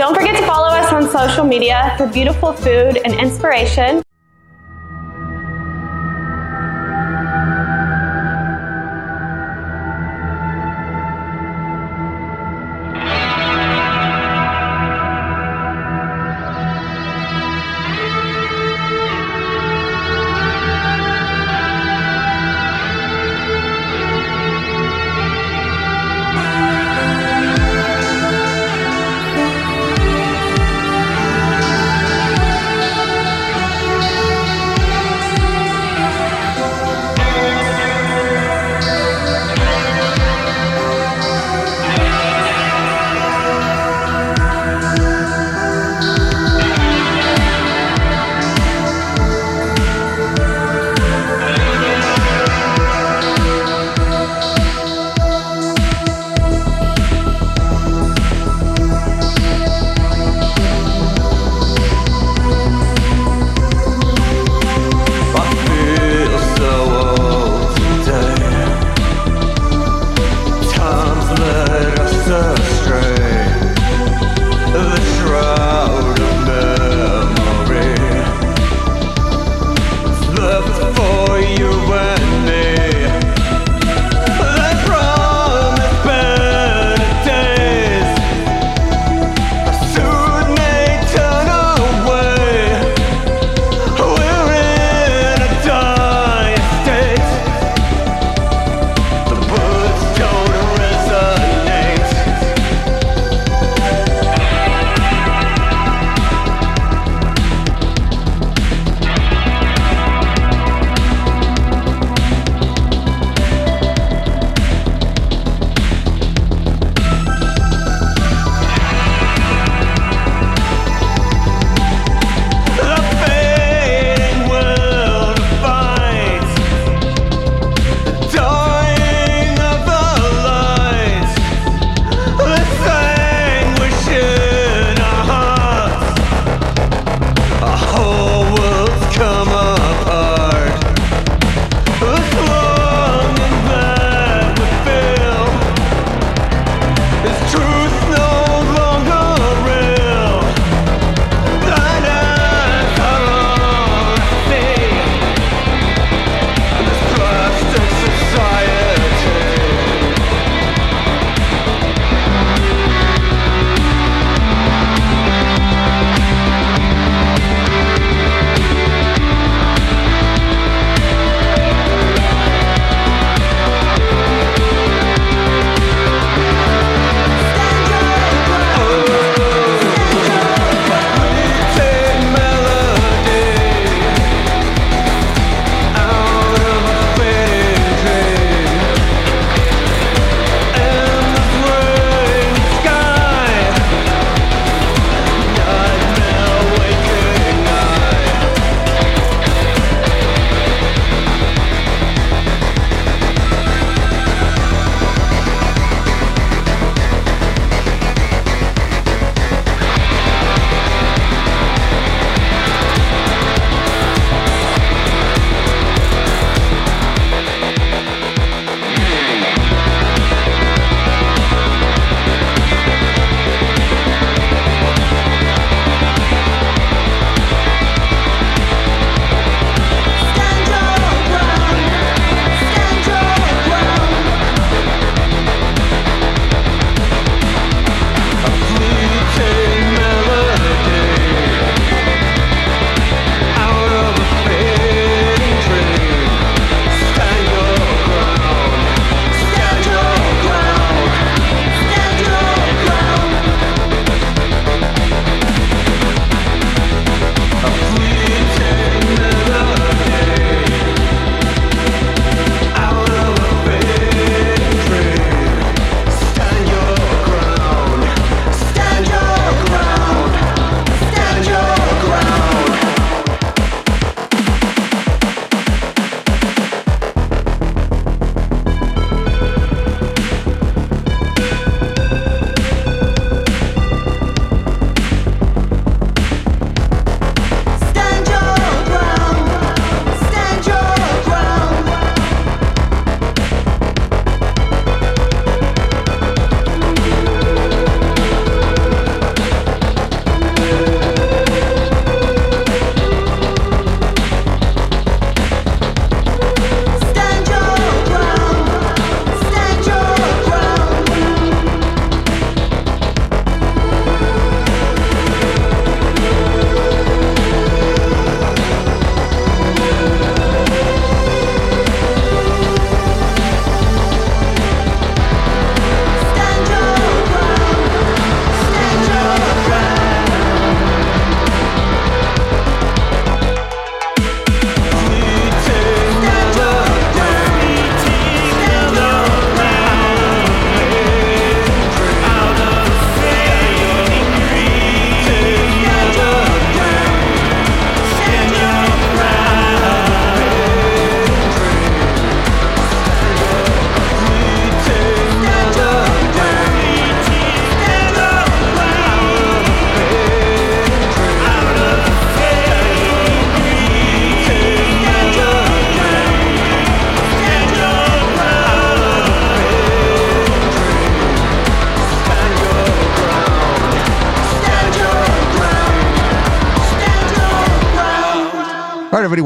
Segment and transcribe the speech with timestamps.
[0.00, 4.02] Don't forget to follow us on social media for beautiful food and inspiration.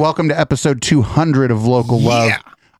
[0.04, 2.30] Welcome to episode 200 of Local Love.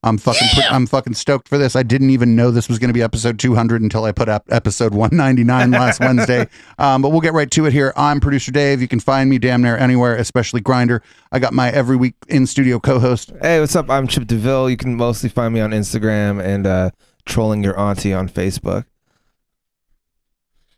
[0.03, 1.75] I'm fucking pre- I'm fucking stoked for this.
[1.75, 4.45] I didn't even know this was going to be episode 200 until I put up
[4.51, 6.47] episode 199 last Wednesday.
[6.79, 7.95] Um, but we'll get right to it here.
[7.97, 8.83] I'm producer Dave.
[8.83, 11.01] You can find me damn near anywhere, especially Grindr.
[11.33, 13.33] I got my every week in studio co-host.
[13.41, 13.89] Hey, what's up?
[13.89, 14.69] I'm Chip DeVille.
[14.69, 16.91] You can mostly find me on Instagram and uh,
[17.25, 18.85] trolling your auntie on Facebook.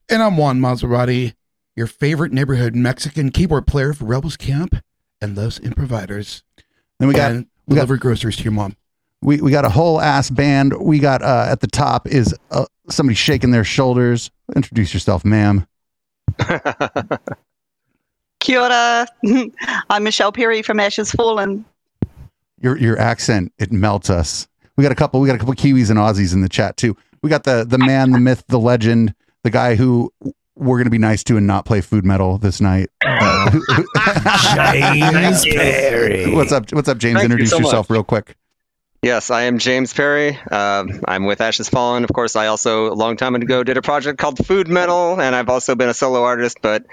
[0.09, 1.35] And I'm Juan Maserati,
[1.75, 4.77] your favorite neighborhood Mexican keyboard player for Rebels Camp
[5.21, 6.43] and Los Improviders.
[6.99, 8.77] Then we got and we got- deliver groceries to your mom.
[9.23, 10.75] we we got a whole ass band.
[10.81, 14.31] We got uh, at the top is uh, somebody shaking their shoulders.
[14.55, 15.67] Introduce yourself, ma'am.
[18.41, 19.07] Kia ora.
[19.91, 21.65] I'm Michelle Perry from Ashes Fallen.
[22.61, 24.47] Your your accent it melts us.
[24.77, 25.21] We got a couple.
[25.21, 26.97] We got a couple Kiwis and Aussies in the chat too.
[27.23, 30.13] We got the the man, the myth, the legend, the guy who
[30.57, 32.91] we're gonna be nice to and not play food metal this night.
[33.49, 34.73] Uh,
[35.13, 36.35] James Perry.
[36.35, 36.73] what's up?
[36.73, 37.19] What's up, James?
[37.19, 38.37] Thank you Introduce so yourself real quick.
[39.03, 40.37] Yes, I am James Perry.
[40.51, 42.03] Um, I'm with Ashes Fallen.
[42.03, 45.37] Of course, I also a long time ago did a project called Food Metal, and
[45.37, 46.59] I've also been a solo artist.
[46.61, 46.87] But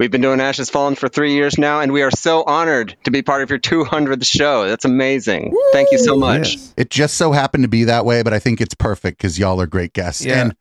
[0.00, 3.10] we've been doing Ashes Fallen for three years now, and we are so honored to
[3.10, 4.66] be part of your 200th show.
[4.66, 5.54] That's amazing.
[5.72, 6.54] Thank you so much.
[6.54, 6.74] Yes.
[6.78, 9.60] It just so happened to be that way, but I think it's perfect because y'all
[9.60, 10.24] are great guests.
[10.24, 10.40] Yeah.
[10.40, 10.56] And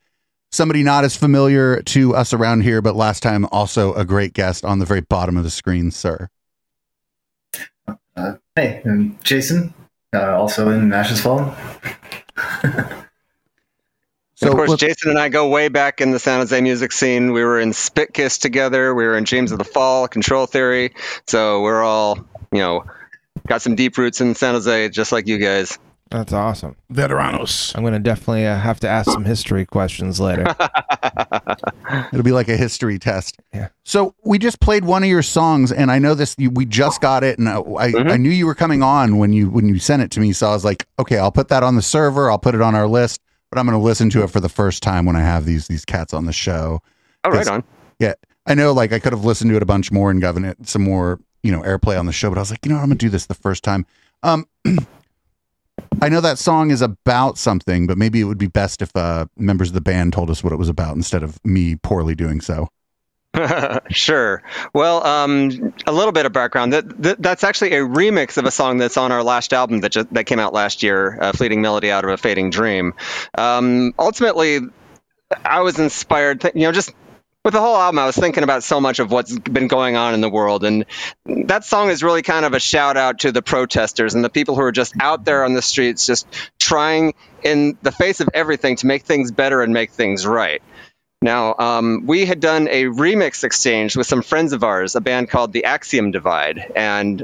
[0.51, 4.65] somebody not as familiar to us around here, but last time also a great guest
[4.65, 6.29] on the very bottom of the screen, sir.
[8.15, 9.73] Uh, hey, I'm Jason,
[10.13, 11.55] uh, also in Ashes Fall.
[14.39, 16.91] So of course, let's- Jason and I go way back in the San Jose music
[16.91, 17.33] scene.
[17.33, 18.93] We were in Spit Kiss together.
[18.93, 20.93] We were in Dreams of the Fall, Control Theory.
[21.25, 22.17] So we're all,
[22.51, 22.85] you know,
[23.47, 25.79] got some deep roots in San Jose, just like you guys.
[26.09, 26.75] That's awesome.
[26.92, 27.75] Veteranos.
[27.75, 30.45] I'm gonna definitely uh, have to ask some history questions later.
[32.13, 33.38] It'll be like a history test.
[33.54, 33.69] Yeah.
[33.83, 36.36] So we just played one of your songs, and I know this.
[36.38, 38.12] You, we just got it, and I, I, Mhm.
[38.12, 40.33] I knew you were coming on when you when you sent it to me.
[40.33, 42.30] So I was like, okay, I'll put that on the server.
[42.31, 44.50] I'll put it on our list, but I'm going to listen to it for the
[44.50, 46.81] first time when I have these these cats on the show.
[47.24, 47.48] Oh, right Yes.
[47.50, 47.63] on.
[48.50, 50.55] I know, like I could have listened to it a bunch more and given it
[50.70, 52.29] some more, you know, airplay on the show.
[52.29, 53.86] But I was like, you know, what, I'm gonna do this the first time.
[54.24, 54.48] Um,
[56.01, 59.25] I know that song is about something, but maybe it would be best if uh,
[59.38, 62.41] members of the band told us what it was about instead of me poorly doing
[62.41, 62.69] so.
[63.89, 64.43] sure.
[64.74, 66.74] Well, um, a little bit of background.
[66.74, 69.91] That, that that's actually a remix of a song that's on our last album that
[69.91, 72.93] just, that came out last year, uh, "Fleeting Melody Out of a Fading Dream."
[73.38, 74.60] Um, ultimately,
[75.46, 76.41] I was inspired.
[76.41, 76.93] Th- you know, just
[77.44, 80.13] with the whole album, I was thinking about so much of what's been going on
[80.13, 80.86] in the world, and
[81.25, 84.56] that song is really kind of a shout out to the protesters and the people
[84.56, 86.27] who are just out there on the streets, just
[86.60, 87.13] trying
[87.44, 90.62] in the face of everything to make things better and make things right.
[91.22, 95.29] Now, um, we had done a remix exchange with some friends of ours, a band
[95.29, 97.24] called the Axiom Divide, and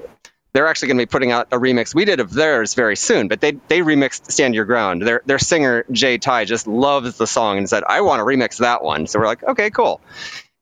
[0.53, 3.27] they're actually going to be putting out a remix we did of theirs very soon.
[3.27, 7.27] But they they remixed "Stand Your Ground." Their their singer Jay Ty just loves the
[7.27, 10.00] song and said, "I want to remix that one." So we're like, "Okay, cool."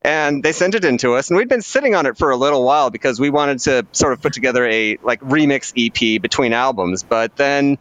[0.04, 2.36] And they sent it in to us, and we'd been sitting on it for a
[2.36, 6.54] little while because we wanted to sort of put together a like remix EP between
[6.54, 7.04] albums.
[7.04, 7.78] But then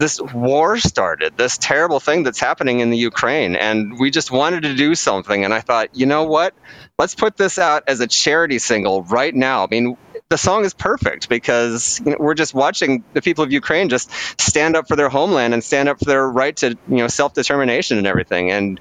[0.00, 4.62] this war started, this terrible thing that's happening in the Ukraine, and we just wanted
[4.62, 5.44] to do something.
[5.44, 6.54] And I thought, you know what?
[6.98, 9.62] Let's put this out as a charity single right now.
[9.62, 9.98] I mean,
[10.30, 14.10] the song is perfect because you know, we're just watching the people of Ukraine just
[14.40, 17.34] stand up for their homeland and stand up for their right to you know self
[17.34, 18.50] determination and everything.
[18.50, 18.80] And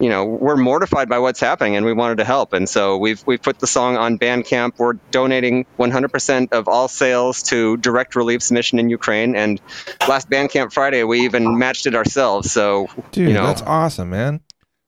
[0.00, 3.22] you know we're mortified by what's happening and we wanted to help and so we've
[3.26, 8.50] we've put the song on bandcamp we're donating 100% of all sales to direct relief's
[8.50, 9.60] mission in ukraine and
[10.08, 14.40] last bandcamp friday we even matched it ourselves so Dude, you know that's awesome, man.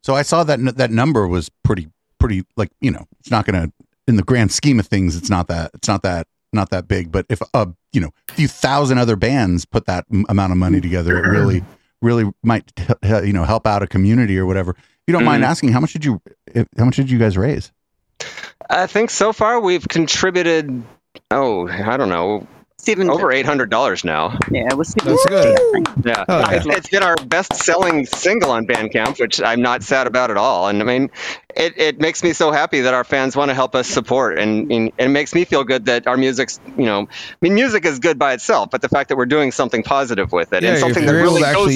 [0.02, 3.46] So I saw that n- that number was pretty pretty like you know it's not
[3.46, 3.72] gonna
[4.08, 7.10] in the grand scheme of things it's not that it's not that not that big.
[7.10, 10.58] But if a you know a few thousand other bands put that m- amount of
[10.58, 11.64] money together, it really
[12.02, 12.70] really might
[13.02, 14.76] h- you know help out a community or whatever.
[15.06, 15.48] If you don't mind Mhm.
[15.48, 16.22] asking, how much did you
[16.78, 17.70] how much did you guys raise?
[18.70, 20.82] i think so far we've contributed
[21.30, 22.46] oh i don't know
[22.78, 23.10] Seven.
[23.10, 25.58] over $800 now Yeah, it was That's good.
[26.04, 26.50] Yeah, Oh, yeah.
[26.52, 30.68] it's, it's been our best-selling single on Bandcamp, which I'm not sad about at all.
[30.68, 31.10] And I mean,
[31.56, 34.70] it, it makes me so happy that our fans want to help us support, and,
[34.70, 38.00] and it makes me feel good that our music's, you know, I mean, music is
[38.00, 40.78] good by itself, but the fact that we're doing something positive with it Yeah, and
[40.78, 41.74] something that really to goes.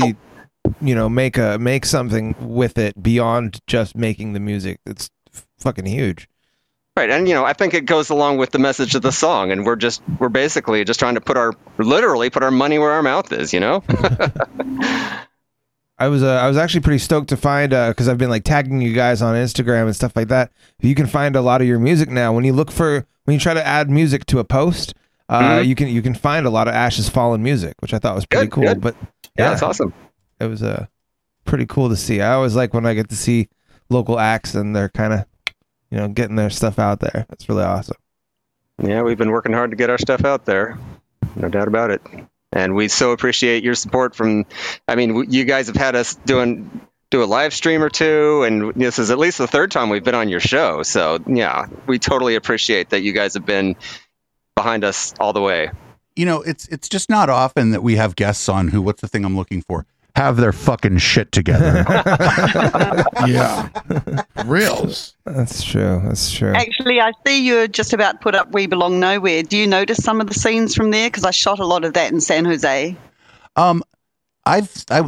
[0.81, 4.81] You know, make a make something with it beyond just making the music.
[4.87, 5.11] It's
[5.59, 6.29] fucking huge.
[6.97, 9.53] Right, and you know, I think it goes along with the message of the song,
[9.53, 12.91] and we're just we're basically just trying to put our literally put our money where
[12.91, 13.85] our mouth is, you know.
[16.01, 18.81] I was uh, I was actually pretty stoked to find because I've been like tagging
[18.81, 20.53] you guys on Instagram and stuff like that.
[20.81, 23.41] You can find a lot of your music now when you look for when you
[23.41, 24.95] try to add music to a post.
[25.29, 25.67] Uh, Mhm.
[25.67, 28.27] You can you can find a lot of Ashes Fallen music, which I thought was
[28.27, 28.65] pretty Good, cool.
[28.65, 28.81] good.
[28.81, 28.95] But
[29.37, 29.93] Yeah, that's awesome.
[30.41, 30.87] It was uh,
[31.45, 32.21] pretty cool to see.
[32.21, 33.49] I always like when I get to see
[33.91, 35.25] local acts and they're kind of
[35.91, 37.27] you know getting their stuff out there.
[37.29, 37.97] That's really awesome.
[38.83, 40.79] Yeah, we've been working hard to get our stuff out there.
[41.35, 42.03] No doubt about it.
[42.53, 44.47] And we so appreciate your support from,
[44.87, 46.81] I mean, you guys have had us doing,
[47.11, 50.05] do a live stream or two, and this is at least the third time we've
[50.05, 50.83] been on your show.
[50.83, 53.77] So, yeah, we totally appreciate that you guys have been
[54.55, 55.71] behind us all the way.
[56.17, 58.83] You know, it's it's just not often that we have guests on who.
[58.83, 59.87] What's the thing I'm looking for?
[60.19, 61.85] Have their fucking shit together.
[63.27, 63.69] Yeah.
[64.45, 65.15] Reals.
[65.25, 66.01] That's true.
[66.05, 66.53] That's true.
[66.55, 69.43] Actually, I see you're just about to put up We Belong Nowhere.
[69.43, 71.09] Do you notice some of the scenes from there?
[71.09, 72.97] Because I shot a lot of that in San Jose.
[73.57, 73.83] Um,
[74.47, 75.01] I've I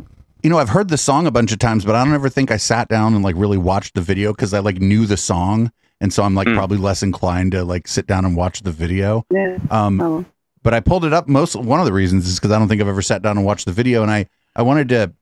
[0.42, 2.50] you know I've heard the song a bunch of times, but I don't ever think
[2.50, 5.70] I sat down and like really watched the video because I like knew the song,
[6.00, 6.54] and so I'm like Hmm.
[6.54, 9.24] probably less inclined to like sit down and watch the video.
[9.30, 9.58] Yeah.
[9.70, 10.24] Um, Oh.
[10.62, 11.26] but I pulled it up.
[11.28, 13.46] Most one of the reasons is because I don't think I've ever sat down and
[13.46, 14.26] watched the video, and I
[14.60, 15.12] I wanted to.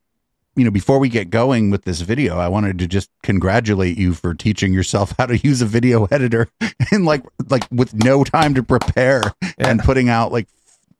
[0.56, 4.12] You know, before we get going with this video, I wanted to just congratulate you
[4.12, 6.48] for teaching yourself how to use a video editor
[6.90, 9.22] and like like with no time to prepare
[9.56, 10.48] and putting out like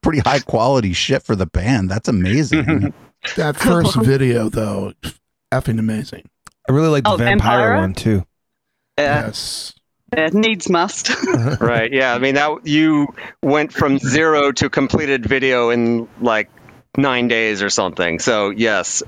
[0.00, 1.90] pretty high quality shit for the band.
[1.90, 2.95] That's amazing.
[3.35, 4.92] That first video, though,
[5.50, 6.30] effing amazing.
[6.68, 7.76] I really like the Oh, vampire Vampira?
[7.80, 8.25] one too.
[8.97, 9.75] Yeah, Yes.
[10.16, 11.11] yeah, needs must.
[11.61, 11.92] right.
[11.92, 12.14] Yeah.
[12.14, 13.09] I mean, that you
[13.42, 16.49] went from zero to completed video in like
[16.99, 18.19] nine days or something.
[18.19, 19.02] So, yes.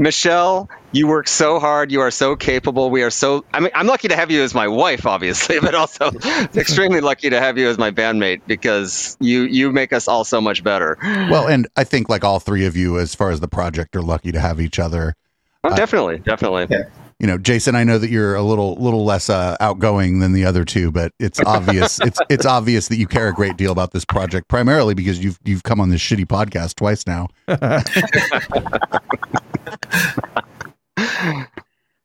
[0.00, 1.90] Michelle, you work so hard.
[1.90, 2.88] You are so capable.
[2.88, 3.44] We are so.
[3.52, 6.10] I mean, I'm lucky to have you as my wife, obviously, but also
[6.54, 10.40] extremely lucky to have you as my bandmate because you you make us all so
[10.40, 10.96] much better.
[11.02, 14.02] Well, and I think like all three of you, as far as the project, are
[14.02, 15.16] lucky to have each other.
[15.64, 16.68] Oh, uh, definitely, definitely.
[16.70, 16.84] Yeah.
[17.20, 20.44] You know, Jason, I know that you're a little little less uh, outgoing than the
[20.44, 23.90] other two, but it's obvious it's it's obvious that you care a great deal about
[23.90, 27.28] this project, primarily because you've you've come on this shitty podcast twice now.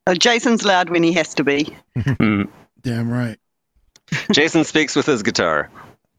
[0.05, 1.75] Uh, Jason's loud when he has to be.
[1.95, 3.37] Damn right.
[4.31, 5.69] Jason speaks with his guitar.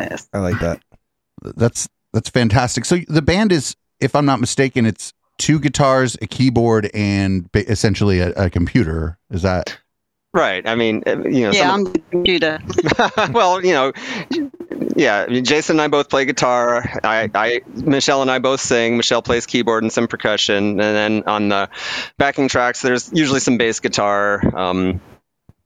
[0.00, 0.28] Yes.
[0.32, 0.80] I like that.
[1.42, 2.86] That's that's fantastic.
[2.86, 7.71] So the band is, if I'm not mistaken, it's two guitars, a keyboard, and ba-
[7.71, 9.19] essentially a, a computer.
[9.31, 9.76] Is that
[10.35, 10.67] Right.
[10.67, 11.53] I mean, uh, you know.
[11.53, 12.59] Yeah, some- I'm the computer.
[13.33, 13.93] well, you know,
[14.97, 15.25] yeah.
[15.29, 16.85] I mean, Jason and I both play guitar.
[17.05, 18.97] I, I, Michelle and I both sing.
[18.97, 21.69] Michelle plays keyboard and some percussion, and then on the
[22.19, 24.43] backing tracks, there's usually some bass guitar.
[24.59, 25.00] Um,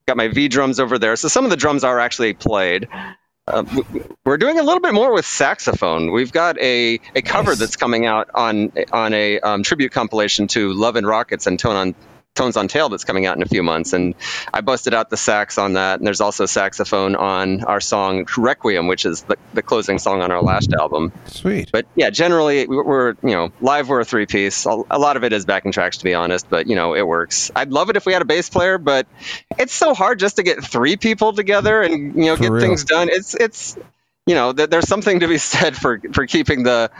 [0.07, 2.89] got my V drums over there, so some of the drums are actually played.
[3.50, 3.85] W-
[4.25, 6.12] we're doing a little bit more with saxophone.
[6.12, 7.59] We've got a, a cover Nice.
[7.59, 11.76] that's coming out on on a um, tribute compilation to Love and Rockets and Tone
[11.76, 11.95] on
[12.38, 14.14] Tones on Tail that's coming out in a few months, and
[14.54, 15.99] I busted out the sax on that.
[15.99, 20.30] And there's also saxophone on our song Requiem, which is the, the closing song on
[20.30, 21.12] our last album.
[21.26, 21.71] Sweet.
[21.73, 24.64] But yeah, generally we're, we're you know live we're a three piece.
[24.66, 27.07] A, a lot of it is backing tracks to be honest, but you know it
[27.07, 27.50] works.
[27.57, 29.07] I'd love it if we had a bass player, but
[29.59, 32.61] it's so hard just to get three people together and you know For get real.
[32.61, 33.09] things done.
[33.11, 33.76] It's it's
[34.26, 36.90] you know th- there's something to be said for for keeping the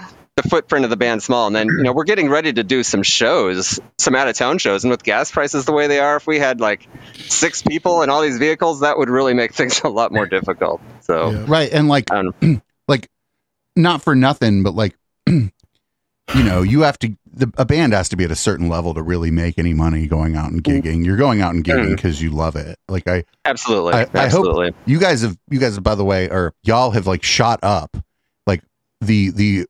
[0.43, 1.47] the footprint of the band small.
[1.49, 4.59] And then you know we're getting ready to do some shows, some out of town
[4.59, 8.03] shows, and with gas prices the way they are, if we had like six people
[8.03, 10.81] and all these vehicles, that would really make things a lot more difficult.
[11.01, 11.31] So.
[11.31, 11.45] Yeah.
[11.49, 11.71] right?
[11.73, 12.33] And like, Um,
[12.89, 13.09] like,
[13.77, 15.51] not for nothing, but like, you
[16.35, 17.17] know, you have to.
[17.31, 20.09] The, a band has to be at a certain level to really make any money
[20.09, 21.05] going out and gigging.
[21.05, 22.77] You're going out and gigging because you love it.
[22.89, 24.15] Like I, Absolutely, I- I hope-
[24.47, 24.75] absolutely.
[24.87, 27.97] you guys have you guys by the way or y'all have like shot up
[28.45, 28.63] like
[29.01, 29.67] the the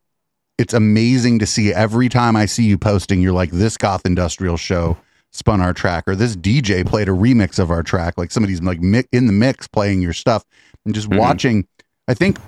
[0.59, 4.57] it's amazing to see every time i see you posting you're like this goth industrial
[4.57, 4.97] show
[5.31, 8.81] spun our track or this dj played a remix of our track like somebody's like
[8.81, 10.45] mi- in the mix playing your stuff
[10.85, 11.19] and just Mhm.
[11.19, 11.69] watching
[12.09, 12.39] i think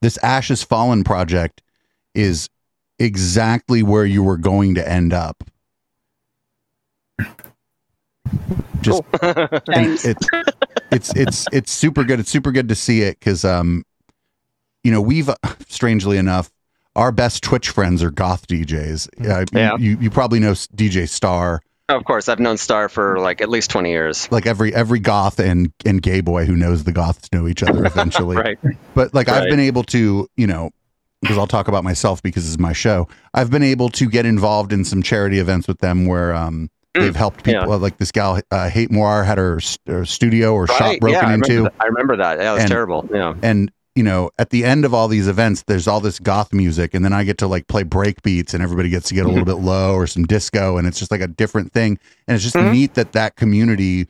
[0.00, 1.62] this ashes fallen project
[2.14, 2.48] is
[2.98, 5.44] exactly where you were going to end up
[8.82, 10.04] just and James.
[10.04, 10.26] it's
[10.90, 12.18] it's it's it's super good.
[12.20, 13.84] It's super good to see it because um,
[14.82, 15.34] you know, we've uh,
[15.68, 16.50] strangely enough,
[16.96, 19.28] our best Twitch friends are goth DJs.
[19.28, 19.76] Uh, Yeah.
[19.78, 23.70] you, you probably know DJ Star, of course, I've known Star for like at least
[23.70, 24.30] twenty years.
[24.30, 27.84] like every every goth and and gay boy who knows the goths know each other
[27.84, 28.36] eventually.
[28.36, 28.58] Right.
[28.94, 30.70] But like I've been able to, you know,
[31.20, 33.08] because I'll talk about myself because this is my show.
[33.34, 37.16] I've been able to get involved in some charity events with them where um they've
[37.16, 37.62] helped people.
[37.64, 37.74] Mm, yeah.
[37.74, 41.00] Like this gal, uh, Hate Moir, had her, st- her studio or shop Right.
[41.00, 41.62] broken yeah, I remember, into.
[41.64, 41.74] that.
[41.80, 42.38] I remember that.
[42.38, 43.08] Yeah, it was And- terrible.
[43.12, 43.34] Yeah.
[43.42, 43.70] and
[44.00, 47.04] you know at the end of all these events there's all this goth music and
[47.04, 49.44] then i get to like play break beats and everybody gets to get a little
[49.44, 52.56] bit low or some disco and it's just like a different thing and it's just
[52.56, 52.72] Mhm.
[52.72, 54.06] neat that that community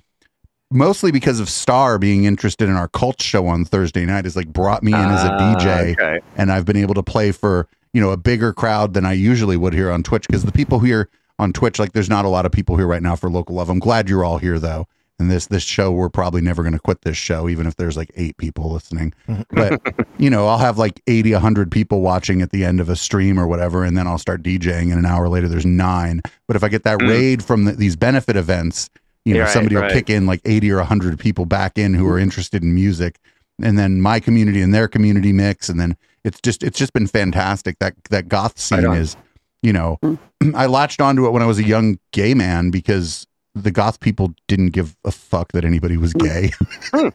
[0.71, 4.53] mostly because of Star being interested in our cult show on Thursday night has like
[4.53, 6.21] brought me in as a Ah, DJ okay.
[6.37, 9.57] and I've been able to play for, you know, a bigger crowd than I usually
[9.57, 11.09] would here on Twitch because the people here
[11.41, 13.69] on Twitch like there's not a lot of people here right now for local love.
[13.69, 14.87] I'm glad you're all here though.
[15.21, 17.97] And this this show we're probably never going to quit this show even if there's
[17.97, 19.13] like 8 people listening.
[19.51, 19.81] But
[20.19, 23.39] you know, I'll have like 80 100 people watching at the end of a stream
[23.39, 26.21] or whatever and then I'll start DJing and an hour later there's 9.
[26.49, 27.09] But if I get that Mm.
[27.09, 28.91] raid from the, these benefit events,
[29.25, 32.09] you know, Right, somebody will kick in like 80 or 100 people back in who
[32.09, 33.19] are interested in music
[33.63, 37.07] and then my community and their community mix and then it's just it's just been
[37.07, 39.17] fantastic that that goth scene is
[39.63, 39.99] you know
[40.55, 44.33] i latched onto it when i was a young gay man because the goth people
[44.49, 46.51] didn't give a fuck that anybody was gay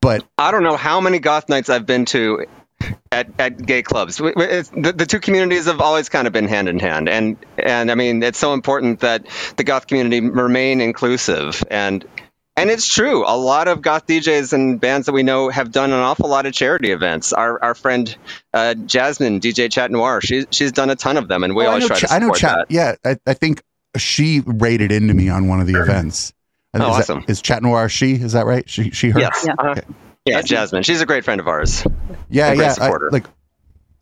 [0.00, 2.46] but I don't know how many goth nights I've been to
[3.10, 4.20] at, at gay clubs.
[4.20, 7.90] It's- The, the two communities have always kind of been hand in hand, and and
[7.90, 12.04] I mean it's so important that the goth community remain inclusive and.
[12.56, 13.24] And it's true.
[13.24, 16.44] A lot of goth DJs and bands that we know have done an awful lot
[16.44, 17.32] of charity events.
[17.32, 18.16] Our our friend
[18.52, 21.68] uh, Jasmine, DJ Chat Noir, she, she's done a ton of them, and we Oh,
[21.68, 23.62] always try Ch- to I know support chat yeah I, I think
[23.98, 26.32] she rated into me on one of the events
[26.74, 27.20] Oh, is awesome.
[27.20, 29.44] that, is chat noir she is that right she she her Yes.
[29.46, 29.54] Yeah.
[29.58, 29.70] uh-huh.
[29.70, 29.82] Okay.
[30.24, 30.82] Yeah, Jasmine.
[30.82, 31.82] She's a great friend of ours.
[32.28, 33.26] yeah a great yeah I, like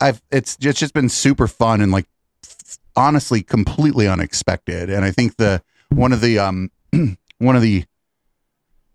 [0.01, 2.05] i've it's it's just been super fun and like
[2.45, 6.69] f- honestly completely unexpected and i think the one of the um
[7.39, 7.83] one of the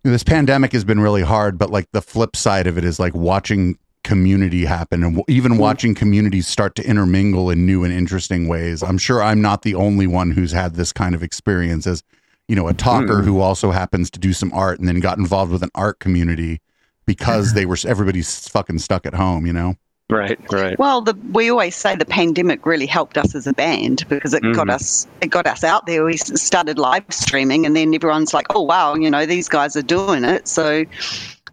[0.05, 3.15] this pandemic has been really hard but like the flip side of it is like
[3.15, 8.83] watching community happen and even watching communities start to intermingle in new and interesting ways
[8.83, 12.03] i'm sure i'm not the only one who's had this kind of experience as
[12.49, 13.25] you know a talker Mm.
[13.25, 16.61] who also happens to do some art and then got involved with an art community
[17.07, 19.77] because they were everybody's fucking stuck at home you know
[20.11, 20.79] Right, right.
[20.79, 24.43] Well, the, we always say the pandemic really helped us as a band because it
[24.53, 24.75] got Mhm.
[24.75, 26.05] us it got us out there.
[26.05, 29.81] We started live streaming, and then everyone's like, "Oh wow, you know these guys are
[29.81, 30.85] doing it." So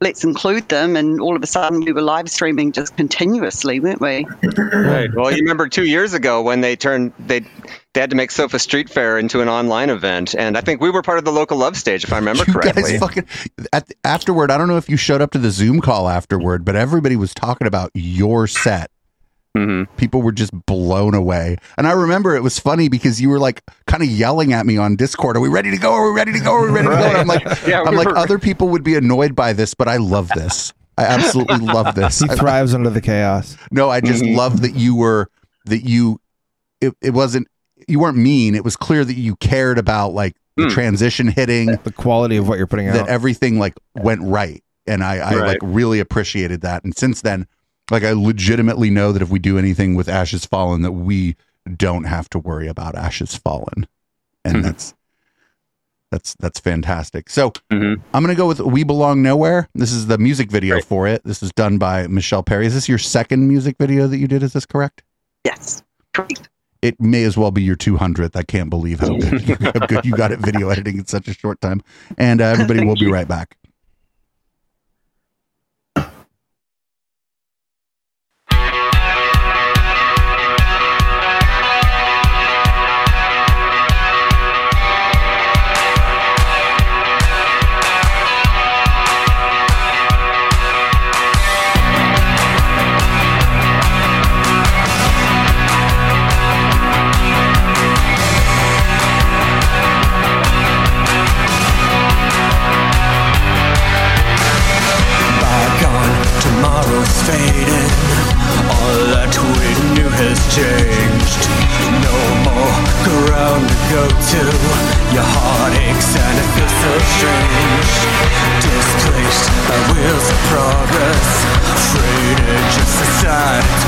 [0.01, 0.95] let's include them.
[0.95, 4.25] And all of a sudden, we were live streaming just continuously, weren't we?
[4.57, 5.09] Right.
[5.13, 7.41] Well, you remember two years ago when they turned they
[7.93, 10.91] they had to make Sofa Street Fair into an online event, and I think we
[10.91, 12.83] were part of the local love stage, if I remember you correctly.
[12.83, 13.25] guys fucking
[13.73, 16.75] at, afterward i don't know if you showed up to the zoom call afterward but
[16.75, 18.91] everybody was talking about your set
[19.55, 21.57] hmm people were just blown away.
[21.77, 24.77] And i remember it was funny because you were like kind of yelling at me
[24.77, 25.91] on discord are we ready to go?
[25.93, 26.53] Are we ready to go?
[26.53, 27.01] Are we ready to go?
[27.01, 29.73] And i'm like Yeah, i'm we like were- other people would be annoyed by this
[29.73, 30.73] but i love this.
[30.97, 32.19] I absolutely love this.
[32.19, 33.57] He I- thrives under the chaos.
[33.71, 34.35] no i just Mhm.
[34.35, 35.29] love that you were
[35.65, 36.19] that you
[36.81, 37.47] it, it wasn't
[37.87, 38.53] you weren't mean.
[38.55, 40.69] It was clear that you cared about like the Hmm.
[40.69, 44.61] transition hitting The quality of what you're putting out, that everything like went right.
[44.85, 45.47] And i i Right.
[45.47, 46.83] like really appreciated that.
[46.83, 47.47] And since then
[47.91, 51.35] like i legitimately know that if we do anything with ashes fallen that we
[51.75, 53.85] don't have to worry about ashes fallen.
[54.45, 54.63] And Mhm.
[54.63, 54.93] that's
[56.11, 57.29] that's that's fantastic.
[57.29, 59.69] So hmm i'm gonna go with we belong nowhere.
[59.75, 60.85] This is the music video Great.
[60.85, 61.21] for it.
[61.23, 62.65] This is done by michelle perry.
[62.65, 64.41] Is this your second music video that you did?
[64.41, 65.03] Is this correct?
[65.45, 65.83] Yes.
[66.13, 66.49] Correct.
[66.81, 70.05] it may as well be your 200th i can't believe how good, you, how good
[70.05, 71.81] you got at video editing in such a short time.
[72.17, 73.57] And uh, everybody will be right back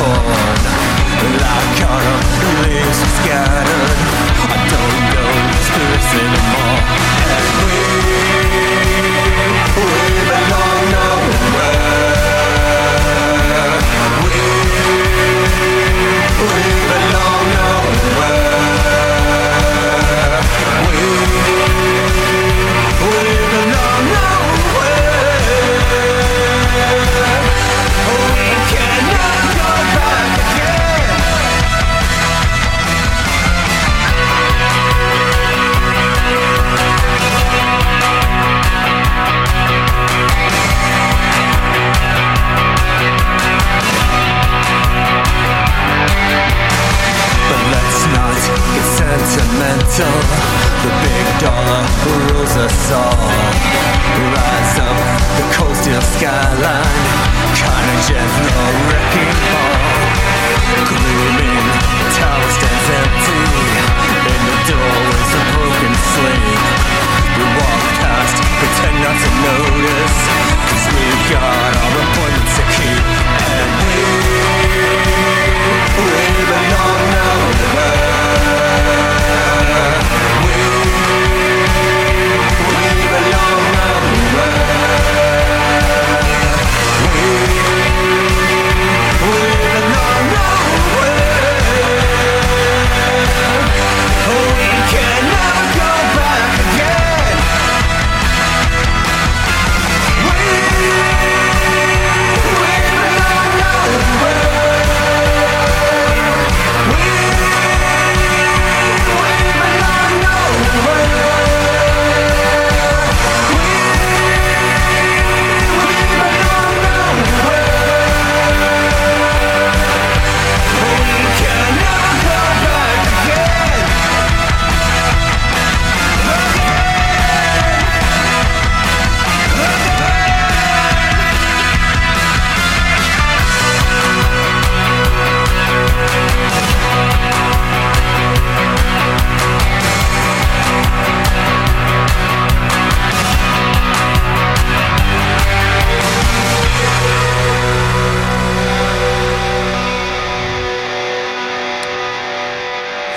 [0.02, 0.58] torn
[1.46, 2.26] Like autumn
[2.62, 3.98] leaves scattered
[4.50, 5.34] I don't know
[5.78, 7.21] this anymore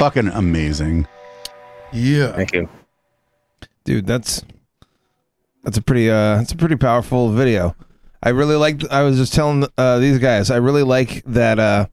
[0.05, 1.07] Fucking amazing.
[1.93, 2.33] Yeah.
[2.33, 2.69] Thank you.
[3.85, 4.43] dude that's
[5.63, 7.75] that's a pretty uh that's a pretty powerful video
[8.23, 11.87] i really like i was just telling uh these guys i really like that uh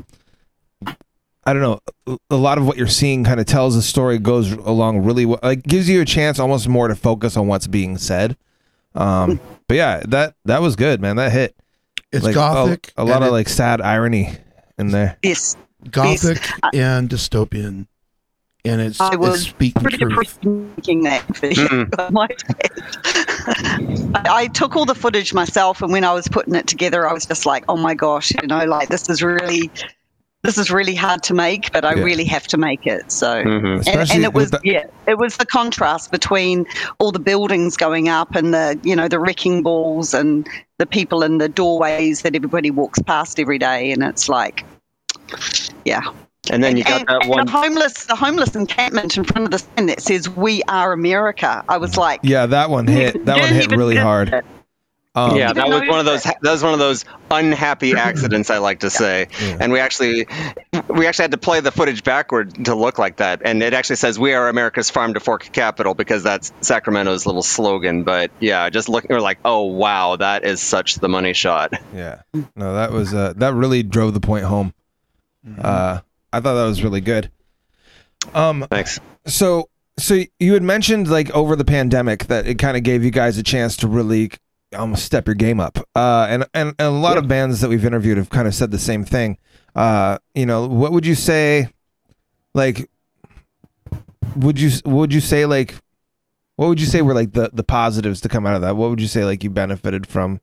[1.46, 4.52] i don't know a lot of what you're seeing kind of tells the story goes
[4.54, 7.98] along really well like gives you a chance almost more to focus on what's being
[7.98, 8.36] said
[8.96, 11.56] um but yeah that that was good man that hit
[12.12, 12.92] It's like, gothic.
[12.98, 14.34] a, a lot of it- like sad irony
[14.78, 15.56] in there Yes.
[15.90, 16.42] gothic
[16.74, 17.88] and dystopian,
[18.66, 20.38] and it's, I it's was speaking pretty truth.
[20.44, 22.28] making that video on my.
[24.16, 27.14] I, I took all the footage myself, and when I was putting it together, I
[27.14, 29.72] was just like, "Oh my gosh, you know, like this is really,
[30.44, 32.04] this is really hard to make, but I Yeah.
[32.04, 33.88] really have to make it." So, Mhm.
[33.88, 36.66] and, and it was with the- yeah, it was the contrast between
[37.00, 40.48] all the buildings going up and the you know the wrecking balls and
[40.78, 44.66] the people in the doorways that everybody walks past every day, and it's like,
[45.86, 46.02] yeah.
[46.50, 47.46] And then you got and, that and one.
[47.46, 51.64] the homeless, the homeless encampment in front of the sign that says "We are America."
[51.70, 54.44] I was like, yeah that one hit that one hit really hard
[55.14, 56.24] um, yeah, that was one of those.
[56.24, 58.50] That was one of those unhappy accidents.
[58.50, 59.58] I like to say, Yeah.
[59.60, 60.26] and we actually,
[60.88, 63.42] we actually had to play the footage backward to look like that.
[63.44, 67.44] And it actually says, "We are America's farm to fork capital" because that's Sacramento's little
[67.44, 68.04] slogan.
[68.04, 72.22] But yeah, just looking, we're like, "Oh wow, that is such the money shot." Yeah.
[72.56, 74.74] No, that was uh that really drove the point home.
[75.62, 76.00] Uh
[76.34, 77.32] I thought that was really good.
[78.34, 79.00] Um Thanks.
[79.26, 83.12] so so you had mentioned like over the pandemic that it kind of gave you
[83.12, 84.32] guys a chance to really
[84.78, 85.78] almost step your game up.
[85.96, 88.72] Uh and and, and a lot of bands that we've interviewed have kind of said
[88.72, 89.38] the same thing.
[89.76, 91.70] Uh you know, what would you say
[92.54, 92.90] like
[94.36, 95.76] would you would you say like
[96.56, 98.76] what would you say were like the the positives to come out of that?
[98.76, 100.40] What would you say like you benefited from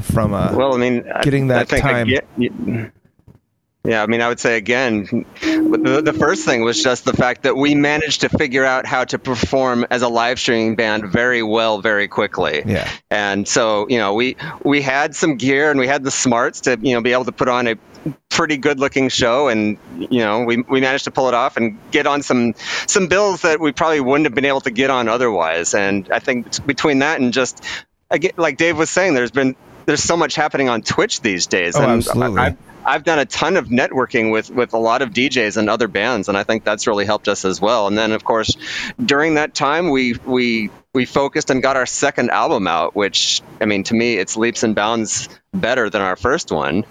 [0.00, 2.08] from uh Well, I mean, I- getting that I think time.
[2.08, 2.92] again-
[3.84, 7.42] yeah, I mean, I would say again, the, the first thing was just the fact
[7.42, 11.42] that we managed to figure out how to perform as a live streaming band very
[11.42, 12.62] well, very quickly.
[12.64, 12.88] yeah.
[13.10, 16.78] And so, you know, we we had some gear and we had the smarts to,
[16.80, 17.76] you know, be able to put on a
[18.30, 21.78] pretty good looking show and you know we, we managed to pull it off and
[21.92, 22.52] get on some
[22.88, 26.18] some bills that we probably wouldn't have been able to get on otherwise and i
[26.18, 27.62] think between that and just
[28.10, 29.54] again like dave was saying there's been
[29.86, 32.40] there's so much happening on twitch these days Oh, and absolutely.
[32.40, 35.88] I, I've, done a ton of networking with with a lot of djs and other
[35.88, 38.56] bands and i think that's really helped us as well and then of course
[39.04, 43.64] during that time we we we focused and got our second album out which i
[43.64, 46.84] mean to me it's leaps and bounds better than our first one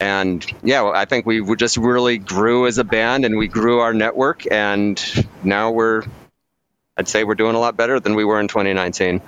[0.00, 3.80] and yeah, I think we we just really grew as a band and we grew
[3.80, 5.02] our network, and
[5.42, 6.04] now we're,
[6.96, 9.20] I'd say we're doing a lot better than we were in 2019.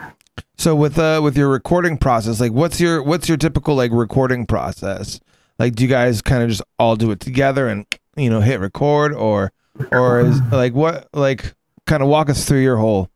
[0.58, 4.46] So with uh with your recording process, like what's your what's your typical like recording
[4.46, 5.18] process?
[5.60, 7.84] Like do you guys kind of just all do it together and
[8.16, 9.52] you know hit record or
[9.92, 11.54] or is like what like
[11.86, 13.10] kind of walk us through your whole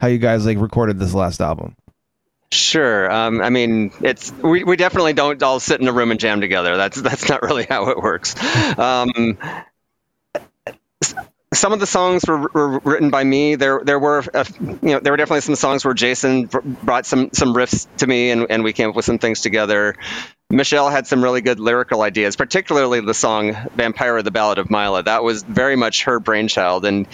[0.00, 1.76] how you guys like recorded this last album?
[2.50, 3.10] Sure.
[3.10, 6.40] Um, I mean, it's we, we definitely don't all sit in a room and jam
[6.40, 6.78] together.
[6.78, 8.34] That's that's not really how it works.
[8.78, 9.36] Um,
[11.52, 13.54] some of the songs were, were written by me.
[13.56, 17.06] There there were uh, you know there were definitely some songs where Jason br- brought
[17.06, 19.96] some some riffs to me and, and we came up with some things together.
[20.52, 25.02] Michelle had some really good lyrical ideas, particularly the song "Vampire: The Ballad of Mila."
[25.02, 27.08] That was very much her brainchild, and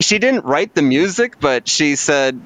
[0.00, 2.38] she didn't write the music, but she said,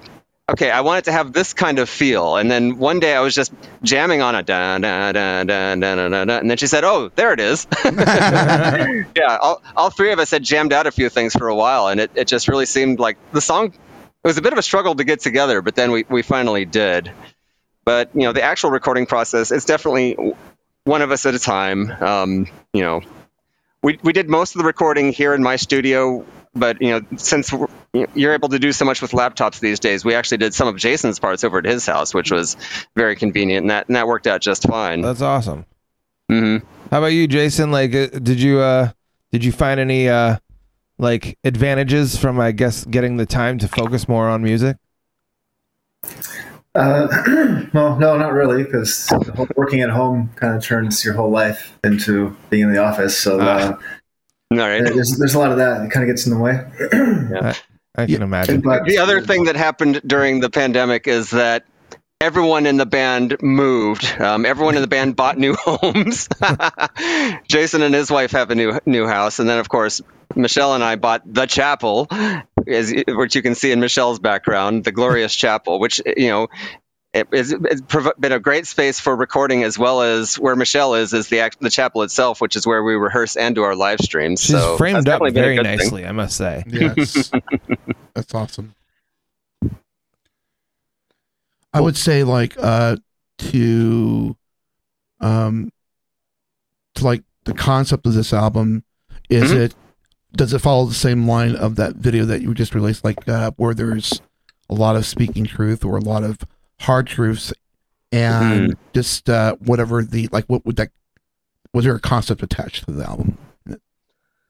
[0.49, 3.21] "Okay, I want it to have this kind of feel." And then one day I
[3.21, 6.59] was just jamming on it, da da da da da da da, da, and then
[6.59, 10.87] she said, "Oh, there it is." yeah, all, all three of us had jammed out
[10.87, 13.67] a few things for a while, and it, it just really seemed like the song.
[13.73, 16.65] It was a bit of a struggle to get together, but then we, we finally
[16.65, 17.11] did.
[17.85, 20.17] But you know, the actual recording process is definitely
[20.85, 21.91] one of us at a time.
[21.91, 23.03] Um, you know,
[23.83, 27.53] we we did most of the recording here in my studio, but you know, since
[28.15, 30.77] you're able to do so much with laptops these days, we actually did some of
[30.77, 32.57] Jason's parts over at his house, which was
[32.97, 35.03] very convenient, and that and that worked out just fine.
[35.03, 35.67] That's awesome.
[36.29, 36.59] hmm
[36.91, 37.71] How about you, Jason?
[37.71, 38.91] Like, uh, did you uh,
[39.33, 40.39] did you find any uh,
[40.99, 44.77] like advantages from, I guess, getting the time to focus more on music?
[46.75, 47.07] Uh,
[47.73, 49.09] well, no, not really, because
[49.57, 53.17] working at home kind of turns your whole life into being in the office.
[53.17, 53.77] So uh,
[54.51, 54.83] All right.
[54.83, 55.85] there's, there's a lot of that.
[55.85, 56.61] It kind of gets in the way.
[56.93, 57.55] Yeah,
[57.95, 58.61] I can imagine.
[58.61, 61.65] But The other thing that happened during the pandemic is that
[62.21, 64.05] everyone in the band moved.
[64.21, 66.29] Um, everyone in the band bought new homes.
[67.49, 70.01] Jason and his wife have a new new house, and then of course
[70.37, 72.07] Michelle and I bought the chapel,
[72.67, 76.49] as, which you can see in Michelle's background, the glorious chapel, which you know.
[77.13, 80.95] It, it's, it's prov- been a great space for recording, as well as where Michelle
[80.97, 84.01] is, is the the chapel itself, which is where we rehearse and do our live
[84.01, 84.41] streams.
[84.41, 85.79] She's so framed up definitely been a very good thing.
[85.79, 86.65] nicely, I must say.
[86.67, 87.31] Yes.
[88.15, 88.75] That's awesome.
[91.73, 92.97] I would say like uh
[93.39, 94.37] to
[95.21, 95.71] um
[96.97, 98.83] to like the concept of this album
[99.29, 99.57] is Mhm.
[99.57, 99.75] it
[100.37, 103.51] does it follow the same line of that video that you just released like uh
[103.57, 104.21] where there's
[104.71, 106.39] a lot of speaking truth or a lot of
[106.81, 107.53] hard truths
[108.13, 108.81] and Mm-hmm.
[108.93, 110.91] just uh whatever the like what would that
[111.73, 113.81] was there a concept attached to the album That-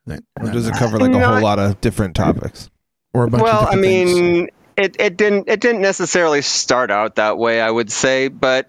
[0.06, 2.70] that- Or does it cover like a No, whole lot of different topics?
[3.14, 4.20] or a bunch well, of I different things?
[4.20, 7.60] mean, it, it didn't it didn't necessarily start out that way.
[7.60, 8.66] I would say, but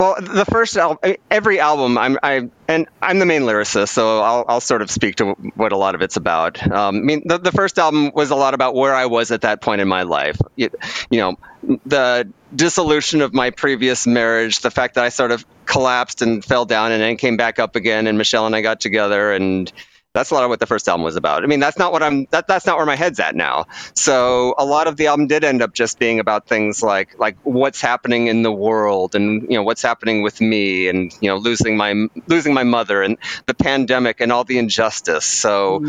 [0.00, 4.46] well, the first album, every album, I'm I and I'm the main lyricist, so I'll
[4.48, 6.62] I'll sort of speak to what a lot of it's about.
[6.66, 9.42] Um, I mean, the, the first album was a lot about where I was at
[9.42, 10.38] that point in my life.
[10.56, 10.70] You,
[11.10, 16.22] you know, the dissolution of my previous marriage, the fact that I sort of collapsed
[16.22, 19.34] and fell down and then came back up again, and Michelle and I got together
[19.34, 19.70] and
[20.12, 21.44] that's a lot of what the first album was about.
[21.44, 22.26] I mean, that's not what I'm.
[22.30, 23.66] That, that's not where my head's at now.
[23.94, 27.36] So a lot of the album did end up just being about things like like
[27.44, 31.36] what's happening in the world, and you know what's happening with me, and you know
[31.36, 35.24] losing my losing my mother, and the pandemic, and all the injustice.
[35.24, 35.84] So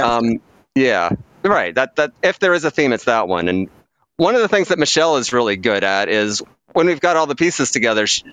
[0.00, 0.40] um,
[0.74, 1.10] yeah,
[1.42, 1.74] right.
[1.74, 3.48] That that if there is a theme, it's that one.
[3.48, 3.68] And
[4.16, 7.26] one of the things that Michelle is really good at is when we've got all
[7.26, 8.06] the pieces together.
[8.06, 8.24] She,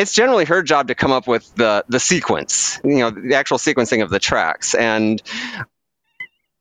[0.00, 3.58] it's generally her job to come up with the the sequence, you know, the actual
[3.58, 4.74] sequencing of the tracks.
[4.74, 5.22] And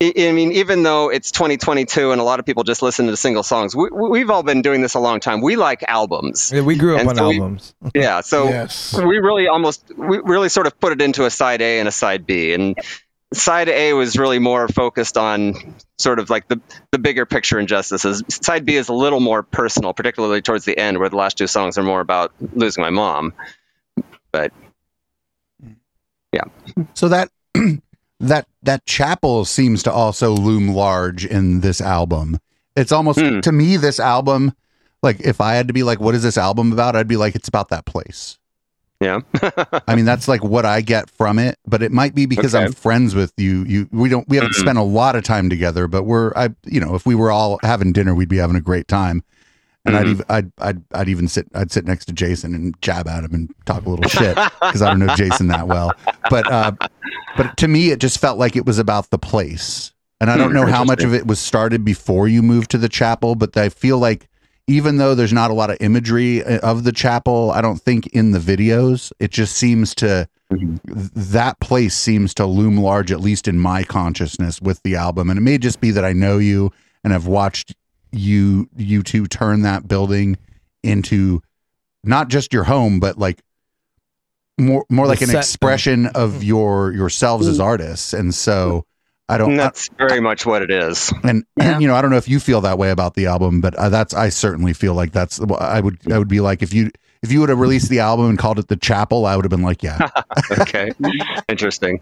[0.02, 3.18] I I mean, even though it's 2022 and a lot of people just listen to
[3.18, 5.42] single songs, we, we've all been doing this a long time.
[5.42, 6.52] We like albums.
[6.54, 7.76] Yeah, we grew up And on so we- albums.
[7.96, 8.94] Yeah, so Yes.
[8.98, 11.92] we really almost we really sort of put it into a side A and a
[11.92, 12.78] side B, and
[13.34, 16.60] side A was really more focused on sort of like the
[16.92, 18.24] the bigger picture injustices.
[18.30, 21.48] Side B is a little more personal, particularly towards the end, where the last two
[21.48, 23.34] songs are more about losing my mom.
[24.32, 24.52] But
[26.34, 26.46] yeah.
[26.94, 27.30] So that
[28.20, 32.40] that that chapel seems to also loom large in this album.
[32.76, 33.42] It's almost Hmm.
[33.42, 34.54] to me this album
[35.04, 36.96] like if I had to be like what is this album about?
[36.96, 38.39] I'd be like it's about that place.
[39.00, 39.22] Yeah,
[39.88, 42.68] I mean that's like what I get from it, but it might be because I'm
[42.68, 43.64] friends with you.
[43.66, 44.56] You we don't we haven't Mhm.
[44.56, 47.60] spent a lot of time together, but we're I you know, if we were all
[47.64, 49.24] having dinner, we'd be having a great time.
[49.86, 50.12] And I'd, Mhm.
[50.12, 53.34] even, I'd I'd I'd even sit I'd sit next to Jason and jab at him
[53.34, 55.98] and talk a little shit because I don't know Jason that well.
[56.30, 56.74] But uh,
[57.36, 59.94] but to me, it just felt like it was about the place.
[60.22, 62.78] And I don't Hmm, know how much of it was started before you moved to
[62.78, 64.29] the chapel, but I feel like
[64.70, 68.08] even though there's not a lot of imagery uh, of the chapel, I don't think
[68.08, 70.80] in the videos it just seems to Mhm.
[71.14, 75.30] that place seems to loom large, at least in my consciousness with the album.
[75.30, 76.72] And it may just be that I know you
[77.04, 77.76] and have watched
[78.12, 80.38] you you two turn that building
[80.82, 81.42] into
[82.04, 83.44] not just your home, but like
[84.60, 88.14] more more like an expression of your yourselves as artists.
[88.14, 88.86] And so
[89.30, 91.14] I don't and that's very much what it is.
[91.24, 91.74] and, Yeah.
[91.74, 93.76] and you know I don't know if you feel that way about the album, but
[93.76, 96.92] uh, that's I certainly feel like that's I would I would be like if you
[97.22, 99.50] if you would have released the album and called it the Chapel, I would have
[99.50, 100.10] been like, yeah.
[100.60, 100.92] okay,
[101.50, 102.02] interesting.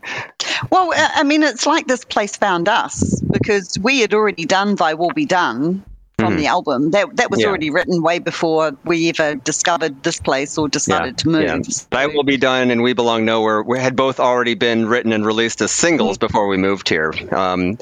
[0.71, 4.75] Well, I I mean, it's like this place found us because we had already done
[4.75, 5.83] "Thy Will Be Done"
[6.17, 6.37] from Mhm.
[6.37, 6.91] the album.
[6.91, 7.47] That that was Yeah.
[7.47, 11.43] already written way before we ever discovered this place or decided to move.
[11.43, 11.59] Yeah.
[11.91, 13.61] That will be done, and we belong nowhere.
[13.61, 17.13] We had both already been written and released as singles before we moved here.
[17.31, 17.77] Um,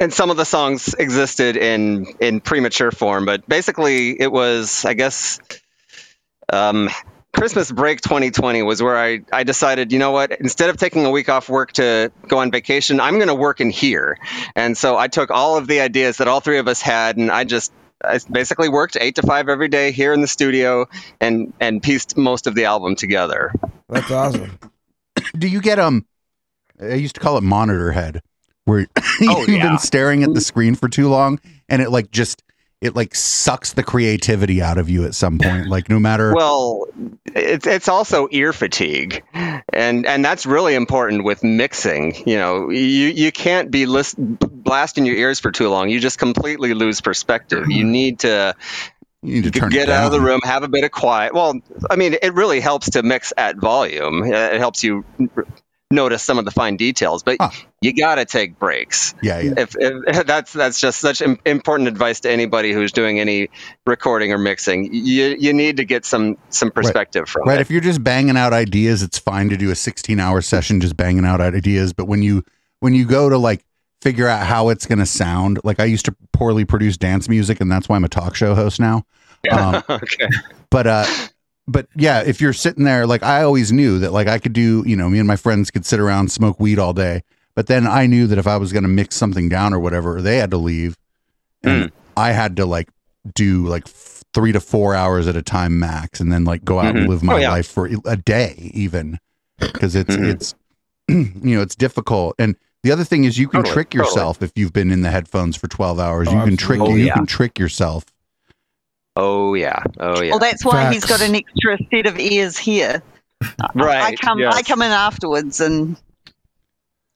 [0.00, 4.94] and some of the songs existed in in premature form, but basically it was, I
[4.94, 5.40] guess,
[6.50, 6.88] um,
[7.34, 11.10] Christmas break 2020 was where I, I decided, you know what, instead of taking a
[11.10, 14.16] week off work to go on vacation, I'm going to work in here.
[14.54, 17.30] And so I took all of the ideas that all three of us had, and
[17.30, 17.72] I just
[18.04, 20.86] I basically worked eight to five every day here in the studio
[21.20, 23.52] and and pieced most of the album together.
[23.88, 24.58] That's awesome.
[25.38, 26.06] Do you get um?
[26.80, 28.20] I used to call it monitor head,
[28.64, 28.80] where
[29.20, 29.70] you've Oh, yeah.
[29.70, 32.42] been staring at the screen for too long, and it like just
[32.84, 35.54] it like sucks the creativity out of you at some point.
[35.74, 36.86] Like no matter Well,
[37.24, 42.14] it's it's also ear fatigue, and and that's really important with mixing.
[42.26, 45.88] You know, you you can't be list, blasting your ears for too long.
[45.88, 47.70] You just completely lose perspective.
[47.70, 47.92] You mm-hmm.
[47.92, 48.54] need to
[49.22, 51.32] you need to turn get it out of the room, have a bit of quiet.
[51.32, 51.54] Well,
[51.90, 54.22] I mean, it really helps to mix at volume.
[54.24, 55.04] It helps you
[55.90, 57.50] notice some of the fine details, but Huh.
[57.80, 59.14] you got to take breaks.
[59.22, 59.54] Yeah, yeah.
[59.58, 63.48] If, if that's that's just such im- important advice to anybody who's doing any
[63.86, 64.92] recording or mixing.
[64.92, 67.58] You you need to get some some perspective from Right.
[67.58, 67.60] it.
[67.60, 70.96] If you're just banging out ideas, it's fine to do a 16 hour session just
[70.96, 71.92] banging out ideas.
[71.92, 72.44] But when you
[72.80, 73.64] when you go to like
[74.02, 77.60] figure out how it's going to sound, like I used to poorly produce dance music,
[77.60, 79.04] and that's why I'm a talk show host now.
[79.50, 80.28] Um, okay.
[80.70, 81.06] but uh,
[81.66, 84.82] but yeah, if you're sitting there, like I always knew that like I could do,
[84.86, 87.22] you know, me and my friends could sit around smoke weed all day.
[87.54, 90.20] But then I knew that if I was going to mix something down or whatever,
[90.20, 90.96] they had to leave,
[91.62, 92.88] and I had to like
[93.34, 96.80] do like f- three to four hours at a time max, and then like go
[96.80, 97.08] out and Mhm.
[97.08, 97.50] live my Oh, yeah.
[97.50, 99.18] life for a day even,
[99.60, 100.32] because it's Mhm.
[100.32, 100.54] it's
[101.08, 102.34] you know it's difficult.
[102.40, 104.08] And the other thing is you can Totally, trick totally.
[104.10, 106.26] yourself if you've been in the headphones for twelve hours.
[106.28, 107.02] Oh, you can trick absolutely.
[107.02, 107.14] you Oh, yeah.
[107.14, 108.04] can trick yourself.
[109.16, 109.82] Oh yeah.
[110.00, 110.30] Oh yeah.
[110.30, 113.02] Well, that's why he's got an extra set of ears here.
[113.74, 114.02] right.
[114.02, 115.96] I come, I come in afterwards, and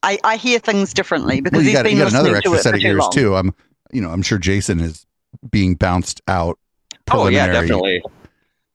[0.03, 2.49] I, I hear things differently because Well, he's got, been you got listening another to
[2.51, 3.11] extra it set of ears long.
[3.11, 3.35] too.
[3.35, 3.55] I'm,
[3.93, 5.07] you know, I'm sure Jason is
[5.51, 6.59] being bounced out.
[7.11, 8.03] Oh yeah, definitely.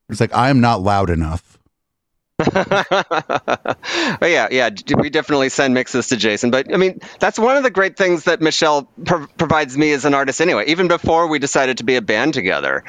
[0.10, 1.58] It's like I am not loud enough.
[2.38, 3.78] but
[4.22, 6.52] yeah, yeah, we definitely send mixes to Jason.
[6.52, 10.04] But I mean, that's one of the great things that Michelle pro- provides me as
[10.04, 10.42] an artist.
[10.42, 12.84] Anyway, even before we decided to be a band together,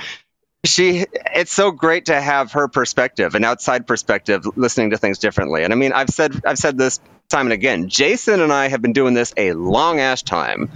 [0.64, 5.64] she it's so great to have her perspective, an outside perspective, listening to things differently.
[5.64, 7.88] And I mean, I've said I've said this time and again.
[7.88, 10.70] Jason and I have been doing this a long ass time.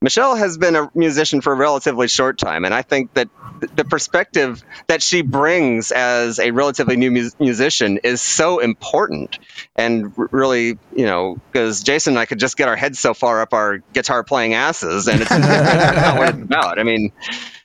[0.00, 3.28] Michelle has been a musician for a relatively short time, and I think that
[3.74, 9.38] the perspective that she brings as a relatively new mus- musician is so important.
[9.74, 13.40] And really, you know, because Jason and I could just get our heads so far
[13.40, 16.78] up our guitar playing asses, and it's not what it's about.
[16.78, 17.12] I mean,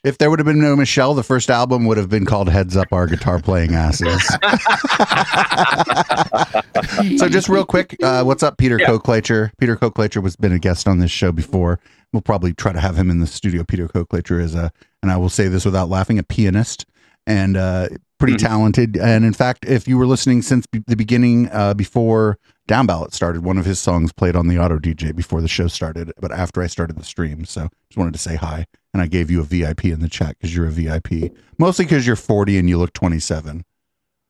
[0.04, 2.76] If there would have been no Michelle, the first album would have been called "Heads
[2.76, 4.20] Up Our Guitar Playing Asses."
[7.18, 8.88] so, just real quick, uh, what's up, Peter Yeah.
[8.88, 9.52] Koklacher?
[9.58, 11.78] Peter Koklacher was been a guest on this show before.
[12.12, 13.62] We'll probably try to have him in the studio.
[13.62, 14.72] Peter Koklacher is a,
[15.02, 16.84] and I will say this without laughing, a pianist
[17.26, 17.88] and uh,
[18.18, 18.38] pretty Mhm.
[18.38, 18.96] talented.
[18.96, 23.14] And in fact, if you were listening since be- the beginning, uh, before Down Ballot
[23.14, 26.32] started, one of his songs played on the Auto DJ before the show started, but
[26.32, 27.44] after I started the stream.
[27.44, 28.66] So, just wanted to say hi.
[28.92, 32.06] And I gave you a VIP in the chat because you're a VIP, mostly because
[32.06, 33.64] you're 40 and you look 27.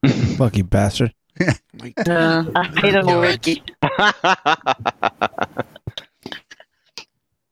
[0.37, 1.13] Fuck you, bastard.
[1.41, 1.53] Uh,
[2.55, 3.63] I hate it already.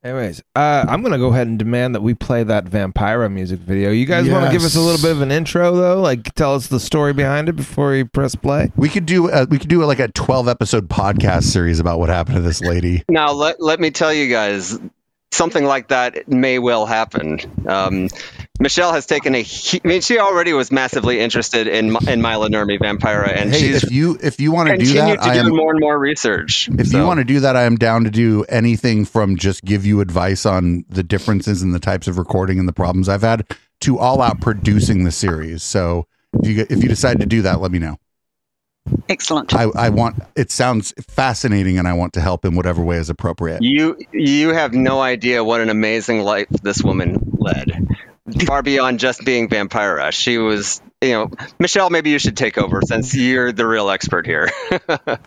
[0.03, 3.91] Anyways, uh, I'm gonna go ahead and demand that we play that Vampira music video.
[3.91, 6.55] You guys want to give us a little bit of an intro though, like tell
[6.55, 8.71] us the story behind it before we press play.
[8.75, 12.09] We could do uh, we could do like a 12 episode podcast series about what
[12.09, 13.03] happened to this lady.
[13.09, 14.79] now let let me tell you guys,
[15.31, 17.39] something like that may well happen.
[17.67, 18.09] Um,
[18.59, 19.41] Michelle has taken a.
[19.43, 23.59] hu- I mean, she already was massively interested in in Maila Nurmi Vampira, and hey,
[23.59, 25.79] she's if you if you want to do that, to I do am more and
[25.79, 26.69] more research.
[26.77, 29.63] If So- you want to do that, I am down to do anything from just
[29.65, 33.23] give you advice on the differences in the types of recording and the problems I've
[33.23, 33.47] had
[33.81, 35.63] to all out producing the series.
[35.63, 37.97] So if you if you decide to do that, let me know.
[39.09, 39.53] Excellent.
[39.53, 43.09] I, I want it sounds fascinating and I want to help in whatever way is
[43.09, 43.61] appropriate.
[43.61, 47.87] You you have no idea what an amazing life this woman led.
[48.45, 50.11] Far beyond just being Vampira.
[50.11, 54.25] She was, you know, Michelle, maybe you should take over since you're the real expert
[54.25, 54.49] here.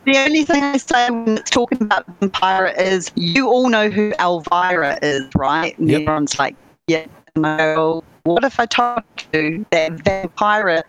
[0.05, 4.13] The only thing I say when it's talking about Vampira is you all know who
[4.19, 5.77] Elvira is, right?
[5.79, 6.03] And Yep.
[6.03, 7.07] everyone's like, yeah.
[7.37, 8.05] No.
[8.23, 9.03] What if I told
[9.33, 10.83] you that Vampira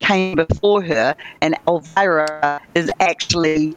[0.00, 3.76] came before her, and Elvira is actually,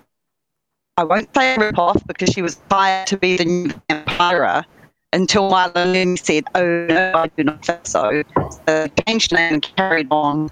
[0.98, 4.66] I won't say a rip-off because she was hired to be the new Vampira
[5.12, 8.24] until Maila Nurmi said, oh no, I do not think so.
[8.66, 10.50] So changed the name and carried on,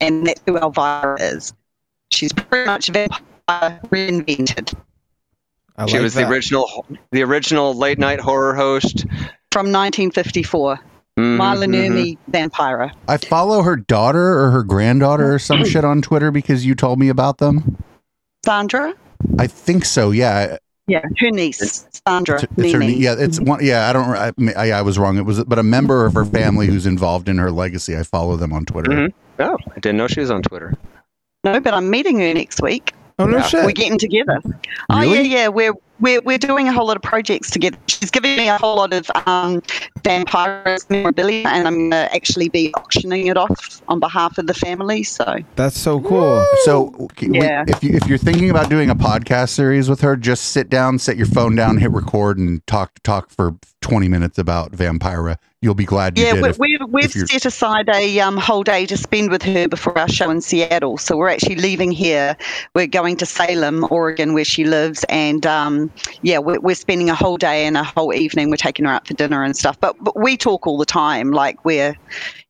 [0.00, 1.54] and that's who Elvira is.
[2.10, 3.22] She's pretty much vampire
[3.90, 4.74] reinvented
[5.76, 6.22] I she like was that.
[6.22, 9.06] the original, the original late night horror host.
[9.50, 10.78] from 1954.
[11.18, 11.90] Mhm, Maila mhm.
[11.90, 12.92] Nurmi, Vampira.
[13.06, 16.98] I follow her daughter or her granddaughter or some shit on Twitter because you told
[16.98, 17.76] me about them.
[18.44, 18.94] Sandra?
[19.38, 20.10] I think so.
[20.10, 20.56] Yeah,
[20.86, 22.42] Yeah, her niece, Sandra.
[22.42, 22.82] it's, it's her.
[22.82, 23.64] Yeah, it's one.
[23.64, 24.04] Yeah, I don't.
[24.08, 25.16] I, I, I was wrong.
[25.18, 27.96] It was, but a member of her family who's involved in her legacy.
[27.96, 28.90] I follow them on Twitter.
[28.90, 29.12] Mhm.
[29.38, 30.74] Oh, I didn't know she was on Twitter.
[31.44, 32.94] No, but I'm meeting her next week.
[33.18, 33.42] Oh no Yeah.
[33.46, 33.64] shit.
[33.64, 34.40] We're getting together.
[34.90, 35.48] Oh yeah, yeah.
[35.48, 37.76] We're we're we're doing a whole lot of projects together.
[37.86, 39.62] She's giving me a whole lot of um,
[40.02, 45.02] vampire memorabilia, and I'm gonna actually be auctioning it off on behalf of the family.
[45.04, 46.44] So That's so cool.
[46.64, 47.64] So, okay, we- Yeah.
[47.68, 50.98] if you if you're thinking about doing a podcast series with her, just sit down,
[50.98, 55.36] set your phone down, hit record, and talk talk for 20 minutes about Vampira.
[55.62, 56.58] You'll be glad you yeah, did.
[56.58, 59.96] we, we've, we've if set aside a um, whole day to spend with her before
[59.96, 60.98] our show in Seattle.
[60.98, 62.36] So we're actually leaving here.
[62.74, 65.92] We're going to Salem, Oregon, where she lives, and um,
[66.22, 68.50] yeah, we're, we're spending a whole day and a whole evening.
[68.50, 69.78] We're taking her out for dinner and stuff.
[69.78, 71.96] But but we talk all the time, like we're,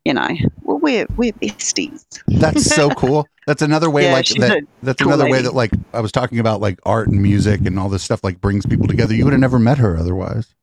[0.06, 0.28] you know,
[0.62, 2.06] we're we're besties.
[2.28, 3.28] That's so cool.
[3.46, 4.62] That's another way, Yeah, like that.
[4.82, 7.78] That's cool another way that, like, I was talking about, like art and music and
[7.78, 9.14] all this stuff, like brings people together.
[9.14, 10.54] You would have never met her otherwise.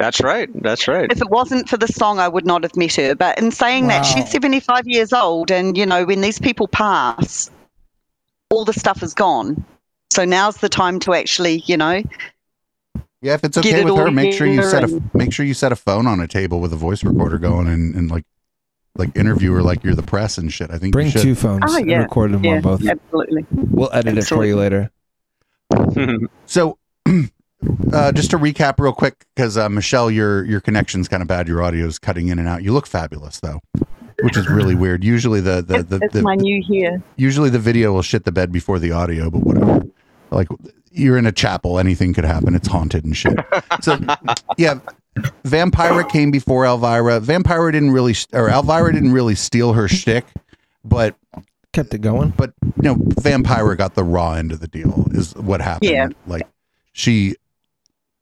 [0.00, 0.48] That's right.
[0.62, 1.12] That's right.
[1.12, 3.14] If it wasn't for the song, I would not have met her.
[3.14, 7.50] But in saying that, she's 75 years old, and you know, when these people pass,
[8.48, 9.62] all the stuff is gone.
[10.08, 12.02] So now's the time to actually, you know,
[13.20, 15.52] Yeah, if it's okay it with her, make sure you set a make sure you
[15.52, 18.24] set a phone on a table with a voice recorder going and, and like
[18.96, 20.70] like interview her like you're the press and shit.
[20.70, 21.22] I think Bring you should.
[21.22, 21.98] two phones Oh, and yeah.
[21.98, 22.84] record them yeah, on both.
[22.86, 23.44] absolutely.
[23.52, 24.90] We'll edit it for you later.
[26.46, 26.78] So,
[27.92, 31.48] uh, just to recap real quick, because uh, Michelle, your your connection's kind of bad.
[31.48, 32.62] Your audio is cutting in and out.
[32.62, 33.60] You look fabulous though,
[34.22, 35.04] which is really weird.
[35.04, 37.02] Usually the the, the, it's the, my new hair.
[37.16, 39.82] usually the video will shit the bed before the audio, but whatever.
[40.30, 40.48] Like
[40.92, 42.54] you're in a chapel, anything could happen.
[42.54, 43.38] It's haunted and shit.
[43.82, 43.98] So
[44.58, 44.80] yeah,
[45.44, 47.20] Vampira came before Elvira.
[47.20, 50.24] Vampira didn't really, or Elvira didn't really steal her shtick,
[50.84, 51.16] but
[51.72, 52.30] Kept it going.
[52.30, 55.06] but you know, Vampira got the raw end of the deal.
[55.12, 55.90] Is what happened.
[55.92, 56.08] Yeah.
[56.26, 56.48] Like
[56.92, 57.36] she,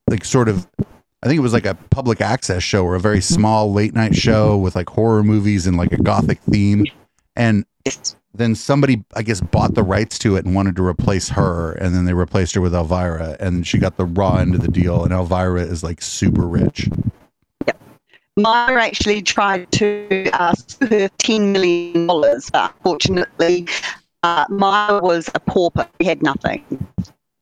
[0.09, 0.67] like sort of.
[1.23, 4.15] I think it was like a public access show or a very small late night
[4.15, 6.87] show with like horror movies and like a gothic theme.
[7.35, 7.65] And
[8.33, 11.73] then somebody, I guess, bought the rights to it and wanted to replace her.
[11.73, 13.37] And then they replaced her with Elvira.
[13.41, 15.03] And she got the raw end of the deal.
[15.03, 16.89] And Elvira is like super rich.
[18.39, 23.67] Maila actually tried to uh, sue her $10 million, but fortunately,
[24.23, 25.89] uh, Maila was a pauper.
[26.01, 26.65] She had nothing.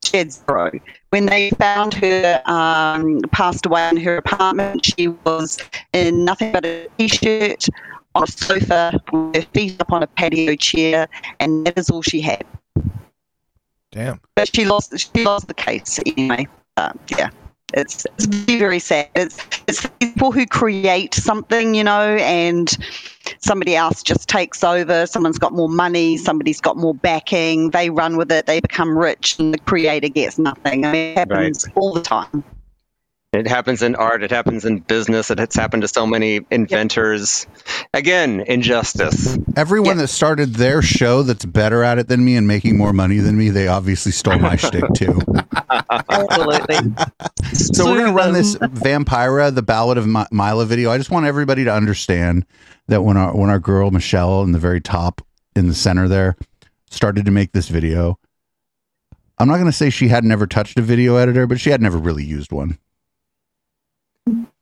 [0.04, 0.70] She had zero.
[1.16, 5.58] When they found her um, passed away in her apartment, she was
[5.94, 7.64] in nothing but a t shirt
[8.14, 11.08] on a sofa, with her feet up on a patio chair,
[11.40, 12.44] and that is all she had.
[13.92, 14.20] Damn.
[14.34, 14.92] But she lost.
[14.98, 16.48] She lost the case anyway.
[16.76, 17.30] Uh, yeah,
[17.74, 19.08] it's, it's very, sad.
[19.14, 22.76] It's it's people who create something, you know, and
[23.40, 25.06] somebody else just takes over.
[25.06, 26.16] Someone's got more money.
[26.16, 27.70] Somebody's got more backing.
[27.70, 28.46] They run with it.
[28.46, 30.84] They become rich, and the creator gets nothing.
[30.84, 32.44] I mean, it happens all the time.
[33.32, 34.22] It happens in art.
[34.22, 35.30] It happens in business.
[35.30, 37.46] It- has happened to so many inventors.
[37.92, 39.36] Again, injustice.
[39.56, 43.18] Everyone that started their show that's better at it than me and making more money
[43.18, 45.20] than me, they obviously stole my shtick too.
[45.90, 46.94] Absolutely.
[47.52, 50.90] So we're gonna run this um, Vampira, the Ballad of Mi- Maila video.
[50.90, 52.46] I just want everybody to understand
[52.88, 55.20] that when our when our girl Michelle in the very top
[55.54, 56.36] in the center there
[56.90, 58.18] started to make this video,
[59.38, 61.98] I'm not gonna say she had never touched a video editor, but she had never
[61.98, 62.78] really used one.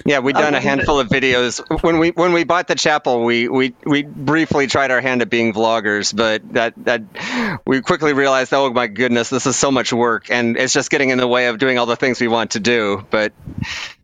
[0.06, 3.24] Yeah, we'd done a handful of videos when we when we bought the chapel.
[3.24, 8.12] We we we briefly tried our hand at being vloggers, but that that we quickly
[8.12, 11.26] realized, oh my goodness, this is so much work, and it's just getting in the
[11.26, 13.06] way of doing all the things we want to do.
[13.08, 13.32] But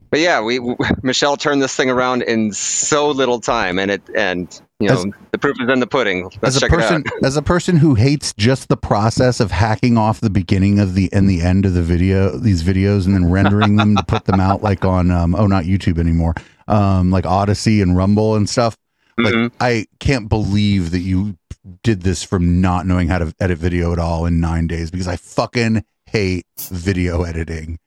[0.08, 0.58] but yeah, we
[1.02, 5.04] Michelle turned this thing around in so little time, and it and you know As-
[5.32, 6.24] the proof is in the pudding.
[6.42, 7.24] Let's as a check person it out.
[7.24, 11.08] as a person who hates just the process of hacking off the beginning of the
[11.12, 14.40] and the end of the video these videos and then rendering them to put them
[14.40, 16.34] out like on um oh not YouTube anymore
[16.68, 18.76] um like Odysee and Rumble and stuff
[19.18, 19.52] like Mhm.
[19.60, 21.36] I can't believe that you
[21.82, 25.06] did this from not knowing how to edit video at all in 9 days because
[25.06, 27.78] I fucking hate video editing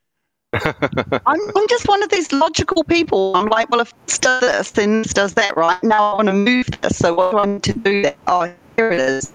[1.26, 3.36] I'm, I'm just one of these logical people.
[3.36, 5.82] I'm like, well, if this does this, then this does that, right?
[5.84, 6.98] Now I want to move this.
[6.98, 8.04] So what do I need to do?
[8.04, 8.18] That?
[8.28, 9.32] Oh, here it is.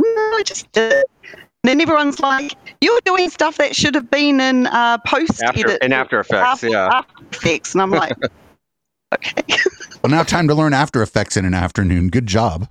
[0.00, 1.06] No, I just did it.
[1.62, 5.82] Then everyone's like, "You're doing stuff that should have been in uh, post After edit
[5.82, 6.88] in After Effects, After, yeah.
[6.88, 8.16] After Effects," and I'm like,
[9.14, 9.42] "Okay."
[10.02, 12.08] Well, now time to learn After Effects in an afternoon.
[12.08, 12.68] Good job.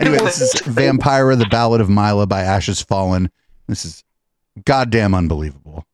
[0.00, 3.30] Anyway, this is Vampira, the Ballad of Maila by Ashes Fallen.
[3.68, 4.04] This is
[4.64, 5.84] goddamn unbelievable.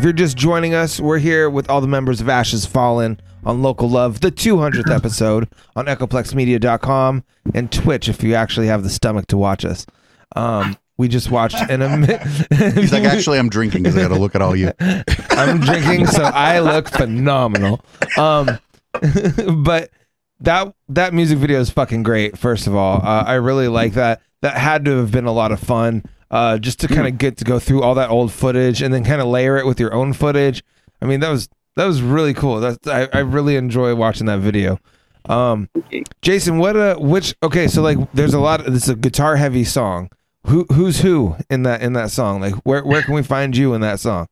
[0.00, 3.60] If you're just joining us, we're here with all the members of Ashes Fallen on
[3.60, 5.46] Local Love, the 200th episode
[5.76, 7.22] on echoplexmedia.com
[7.52, 9.84] and Twitch if you actually have the stomach to watch us.
[10.34, 12.16] Um, we just watched an ami-
[12.80, 14.72] He's like, actually, I'm drinking because I got to look at all you.
[14.80, 17.84] I'm drinking, so I look phenomenal.
[18.16, 18.58] Um,
[19.62, 19.90] but
[20.40, 22.38] that that music video is fucking great.
[22.38, 24.22] First of all, uh, I really like that.
[24.40, 26.04] That had to have been a lot of fun.
[26.30, 29.02] Uh, just to kind of get to go through all that old footage and then
[29.02, 30.62] kind of layer it with your own footage.
[31.02, 32.60] I mean, that was that was really cool.
[32.60, 34.78] That's I, I really enjoy watching that video.
[35.28, 35.68] Um,
[36.22, 38.64] Jason, what uh, which okay, so like, there's a lot.
[38.64, 40.10] This is a guitar heavy song.
[40.46, 42.40] Who who's who in that in that song?
[42.40, 44.28] Like, where where can we find you in that song?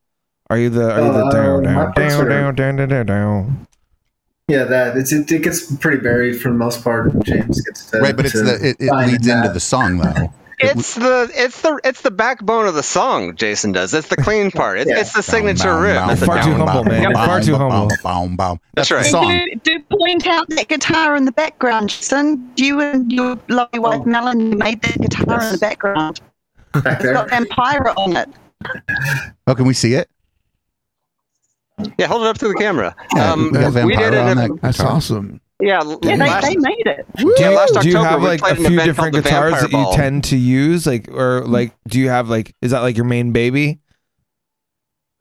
[0.51, 3.07] Are you the are you the Uh, down my down parts down down down down
[3.07, 3.66] down?
[4.49, 7.12] Yeah, that it's it, it gets pretty buried for the most part.
[7.20, 9.38] James gets to right, but it's the it, it leads that.
[9.38, 10.32] into the song though.
[10.61, 13.37] It's the it's the it's the backbone of the song.
[13.37, 13.95] Jason does.
[13.95, 14.79] It's the clean part.
[14.79, 15.01] It's, Yeah.
[15.01, 15.97] it's the signature Bow, riff.
[15.97, 17.15] bow, It's Far too humble, man.
[17.15, 18.59] far too humble.
[18.75, 19.07] That's right.
[19.07, 19.29] song.
[19.29, 22.51] Do, do point out that guitar in the background, Jason.
[22.57, 26.21] You and your lovely wife Melanie made that guitar in the background.
[26.73, 27.41] back It's got there.
[27.45, 28.29] Vampira on it.
[29.47, 30.11] Oh, can we see it?
[31.97, 32.97] Yeah, hold it up to the camera.
[33.15, 35.41] Yeah, Um, we we did Vampire on an that That's awesome.
[35.61, 37.07] Yeah, Yeah, last, they, they made it.
[37.39, 39.93] yeah, last do you have we like a few different guitars that you Ball.
[39.95, 43.33] tend to use like or like do you have like is that like your main
[43.33, 43.81] baby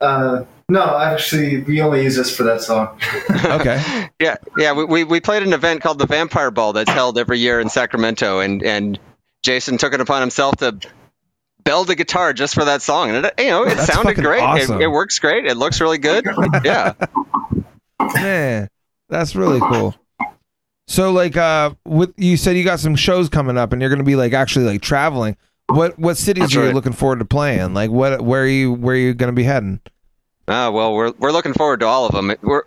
[0.00, 3.00] Uh, no, actually, we only use this for that song.
[3.44, 4.72] okay Yeah, yeah.
[4.74, 7.68] We, we, we played an event called the Vampire Ball that's held every year in
[7.70, 8.98] Sacramento, and and
[9.42, 10.78] Jason took it upon himself to
[11.64, 14.42] build a guitar just for that song, and it, you know it That's sounded great.
[14.42, 14.76] awesome.
[14.80, 15.46] It, it works great.
[15.46, 16.24] It looks really good.
[16.64, 16.92] Yeah.
[18.14, 18.68] man
[19.08, 19.94] that's really cool
[20.88, 24.02] so like uh with you said you got some shows coming up and you're gonna
[24.02, 25.36] be like actually like traveling
[25.68, 28.72] what what cities That's are you looking forward to playing like what where are you
[28.72, 29.80] where are you gonna be heading
[30.50, 32.32] Ah, well, we're we're looking forward to all of them.
[32.40, 32.62] We're.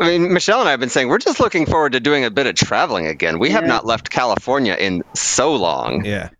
[0.00, 2.30] I mean, Michelle and I have been saying we're just looking forward to doing a
[2.32, 3.38] bit of traveling again.
[3.38, 6.04] We have not left California in so long.
[6.04, 6.30] yeah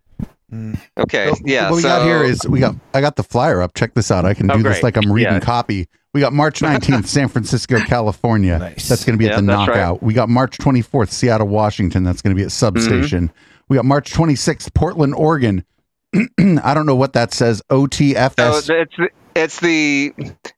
[0.99, 1.69] Okay, So, yeah.
[1.69, 3.73] What we so, got here is we got I got the flyer up.
[3.75, 4.25] Check this out.
[4.25, 5.39] I can Oh, do this like I'm reading Yeah.
[5.39, 5.87] copy.
[6.17, 8.57] We got March 19th, San Francisco, California.
[8.57, 8.89] Nice.
[8.89, 9.77] That's going to be at the that's right.
[9.77, 10.01] Knockout.
[10.01, 12.03] We got March 24th, Seattle, Washington.
[12.03, 13.27] That's going to be at Substation.
[13.27, 13.63] Mm-hmm.
[13.69, 15.63] We got March 26th, Portland, Oregon.
[16.15, 17.61] I don't know what that says.
[17.69, 18.63] OTFS.
[18.63, 18.95] So it's
[19.35, 20.11] it's the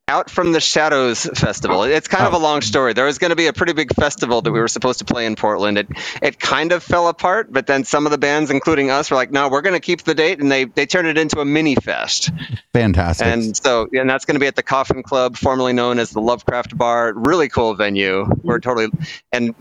[0.10, 1.84] Out from the Shadows festival.
[1.84, 2.40] It's kind of a oh.
[2.40, 2.94] long story.
[2.94, 5.28] There was going to be a pretty big festival that we were supposed to play
[5.28, 5.78] in Portland.
[5.78, 5.88] It
[6.22, 9.32] it kind of fell apart, but then some of the bands, including us, were like,
[9.32, 11.76] "No, we're going to keep the date," and they they turned it into a mini
[11.76, 12.32] fest.
[12.74, 13.28] Fantastic.
[13.28, 16.22] And so, and that's going to be at the Coffin Club, formerly known as the
[16.22, 17.14] Lovecraft Bar.
[17.16, 18.28] Really cool venue.
[18.42, 18.88] We're totally
[19.32, 19.54] and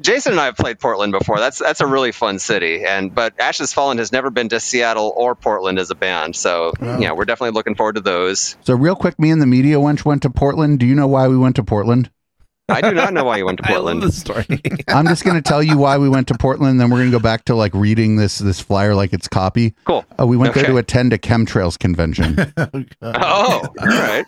[0.00, 1.38] Jason and I have played Portland before.
[1.38, 2.84] That's that's a really fun city.
[2.84, 6.36] And but Ashes Fallen has never been to Seattle or Portland as a band.
[6.36, 8.56] So yeah, we're definitely looking forward to those.
[8.62, 10.78] so real quick, me and the media wench went to Portland.
[10.78, 12.10] Do you know why we went to Portland?
[12.70, 14.02] I do not know why you went to I love Portland.
[14.02, 14.44] the story
[14.88, 16.78] I'm just going to tell you why we went to Portland.
[16.78, 19.74] Then we're going to go back to like reading this this flyer like it's copy.
[19.86, 20.04] Cool.
[20.20, 22.36] Uh, we went there to attend a chemtrails convention.
[23.02, 24.26] Oh, all right.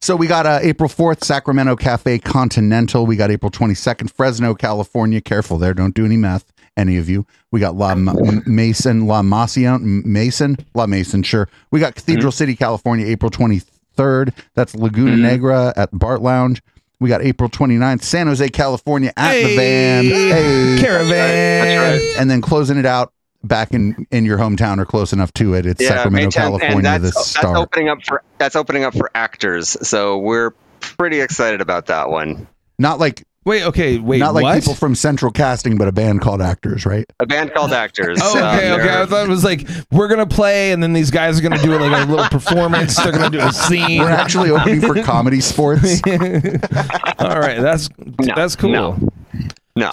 [0.00, 3.06] So we got uh, April 4th, Sacramento Cafe Continental.
[3.06, 5.20] We got April 22nd, Fresno, California.
[5.22, 5.72] Careful there.
[5.72, 7.26] Don't do any meth, any of you.
[7.50, 11.48] We got La M- Mason, La Macion, Mason, La Mason, sure.
[11.70, 12.36] We got Cathedral mm-hmm.
[12.36, 14.34] City, California, April 23rd.
[14.54, 15.22] That's Laguna mm-hmm.
[15.22, 16.62] Negra at Bart Lounge.
[17.00, 20.04] We got April 29th, San Jose, California at the van.
[20.04, 20.78] Hey.
[20.80, 22.20] caravan That's right.
[22.20, 23.12] And then closing it out
[23.42, 25.66] back in, in your hometown or close enough to it.
[25.66, 28.84] It's Yeah, Sacramento, May 10th, and California, the that's, that's opening up for that's opening
[28.84, 29.76] up for actors.
[29.86, 32.46] So we're pretty excited about that one.
[32.78, 36.20] Not like wait okay wait not like what people from Central Casting, but a band
[36.20, 37.04] called Actors, right?
[37.20, 38.18] A band called Actors.
[38.22, 39.02] Oh, Um, okay, okay.
[39.02, 41.78] I thought it was like we're gonna play, and then these guys are gonna do
[41.78, 42.96] like a little performance.
[42.96, 44.00] They're gonna do a scene.
[44.00, 46.00] We're actually opening for comedy sports.
[47.18, 48.70] All right, that's No, that's cool.
[48.70, 48.98] no.
[49.76, 49.90] No.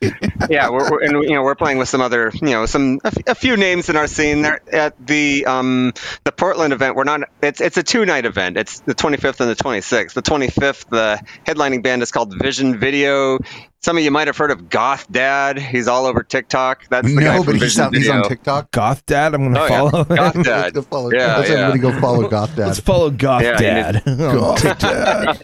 [0.50, 3.06] yeah, we're, we're and you know we're playing with some other you know some a,
[3.06, 4.42] f- a few names in our scene.
[4.42, 6.96] There at the um the Portland event.
[6.96, 7.22] We're not.
[7.42, 8.58] It's it's a two night event.
[8.58, 10.12] It's the 25th and the 26th.
[10.12, 13.38] The 25th, the headlining band is called Vision Video.
[13.80, 15.58] Some of you might have heard of Goth Dad.
[15.58, 16.86] He's all over TikTok.
[16.88, 18.70] That's the guy no, from but he's Vision on, he's on TikTok.
[18.70, 19.68] Goth Dad, I'm gonna Oh, yeah.
[19.90, 20.04] follow.
[20.04, 20.42] Goth him.
[20.42, 20.62] Dad.
[20.62, 21.10] Let's go follow.
[21.10, 21.56] Yeah, let's yeah.
[21.68, 22.66] everybody go follow Goth Dad.
[22.66, 24.02] Let's follow Goth Yeah, Dad.
[24.06, 25.40] Oh, Dad.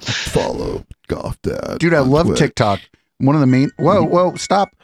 [0.00, 1.78] Follow Goth Dad.
[1.78, 2.38] Dude, I love Twitch.
[2.40, 2.80] TikTok.
[3.22, 3.70] One of the main.
[3.78, 4.70] Whoa, whoa, stop,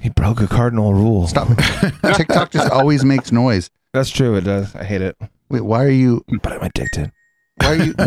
[0.00, 1.26] he broke a cardinal rule.
[1.26, 1.48] stop.
[2.14, 3.68] TikTok just always makes noise.
[3.92, 4.36] That's true.
[4.36, 4.72] It does.
[4.76, 5.16] I hate it,
[5.50, 6.24] Wait, why are you?
[6.40, 7.10] but I'm addicted.
[7.60, 7.94] Why are you?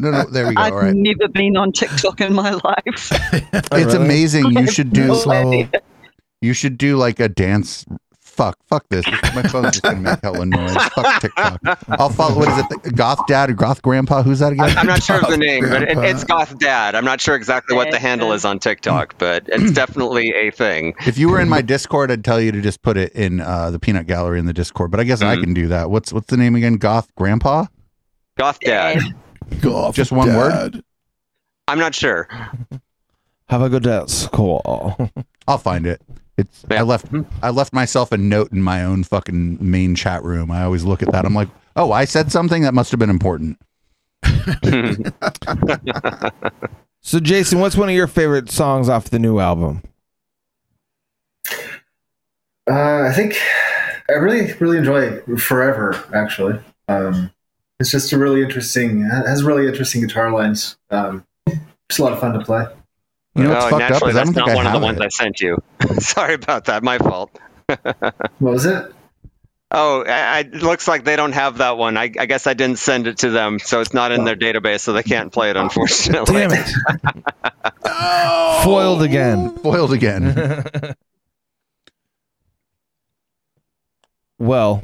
[0.00, 0.24] No, no.
[0.24, 0.60] There we go.
[0.62, 0.94] I've All right.
[0.94, 3.12] never been on TikTok in my life.
[3.72, 3.96] Oh, it's really?
[4.04, 4.50] amazing.
[4.52, 5.06] You should do.
[5.06, 5.70] No idea.
[6.40, 7.84] You should do like a dance.
[8.36, 9.06] Fuck, fuck this.
[9.34, 10.74] My phone's just gonna make hella noise.
[10.74, 11.60] Fuck TikTok.
[11.88, 12.36] I'll follow.
[12.36, 12.94] What is it?
[12.94, 14.22] Goth Dad or Goth Grandpa?
[14.22, 14.66] Who's that again?
[14.76, 16.94] I- I'm not sure of the name, but it, it's Goth Dad.
[16.94, 20.94] I'm not sure exactly what the handle is on TikTok, but it's definitely a thing.
[21.06, 23.70] If you were in my Discord, I'd tell you to just put it in uh,
[23.70, 24.90] the peanut gallery in the Discord.
[24.90, 25.40] But I guess I Mhm.
[25.44, 25.90] can do that.
[25.90, 26.74] What's what's the name again?
[26.74, 27.64] Goth Grandpa?
[28.36, 29.00] Goth Dad.
[29.62, 30.82] Golf Just one word?
[31.68, 32.28] I'm not sure.
[33.48, 34.12] Have a good dance.
[34.24, 35.10] school.
[35.48, 36.02] I'll find it.
[36.38, 36.82] It's I Yeah.
[36.82, 37.06] left
[37.42, 40.50] I left myself a note in my own fucking main chat room.
[40.50, 41.24] I always look at that.
[41.24, 43.58] I'm like, oh, I said something that must have been important.
[47.02, 49.80] So, Jason, what's one of your favorite songs off the new album?
[52.68, 53.36] Uh, I think
[54.10, 56.58] I really, really enjoy Forever, actually.
[56.88, 57.30] Um,
[57.78, 60.76] It's just a really interesting, it has really interesting guitar lines.
[60.90, 62.66] Um, it's a lot of fun to play.
[63.36, 64.66] You know what's oh, fucked up naturally, is I that's don't think not I one
[64.66, 65.04] of the have ones it.
[65.04, 65.62] I sent you.
[66.00, 66.82] Sorry about that.
[66.82, 67.38] My fault.
[68.38, 68.92] What was it?
[69.72, 71.96] Oh, I, I- it looks like they don't have that one.
[71.96, 74.80] I, I guess I didn't send it to them, so it's not in their database,
[74.80, 76.34] so they can't play it, unfortunately.
[76.34, 76.70] Damn it.
[77.88, 78.60] Oh!
[78.64, 79.56] Foiled again.
[79.58, 80.94] Foiled again.
[84.38, 84.82] well,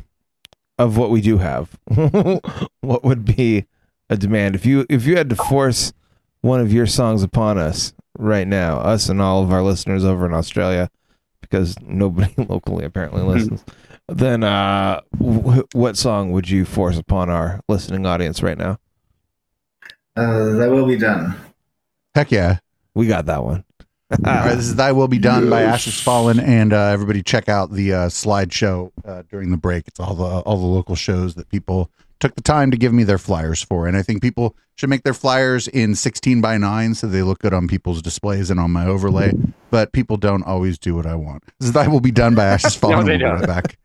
[0.78, 1.78] of what we do have,
[2.80, 3.66] what would be
[4.08, 5.92] a demand if you if you had to force
[6.42, 10.26] one of your songs upon us right now, us and all of our listeners over
[10.26, 10.90] in Australia,
[11.40, 13.64] because nobody locally apparently listens.
[14.08, 18.78] Then, uh, wh- what song would you force upon our listening audience right now?
[20.16, 21.34] Uh, that will be done.
[22.14, 22.58] Heck yeah.
[22.94, 23.64] We got that one.
[24.12, 27.48] All right, this is Thy Will Be Done by Ashes Fallen, and uh, everybody check
[27.48, 29.88] out the uh, slideshow uh, during the break.
[29.88, 31.90] It's all the all the local shows that people
[32.22, 35.02] took the time to give me their flyers for, and I think people should make
[35.02, 38.70] their flyers in 16 by 9 so they look good on people's displays and on
[38.70, 39.32] my overlay.
[39.72, 41.42] But people don't always do what I want.
[41.58, 43.06] This Thy Will Be Done by Ashes Fallen.
[43.06, 43.40] they don't.
[43.40, 43.76] right back.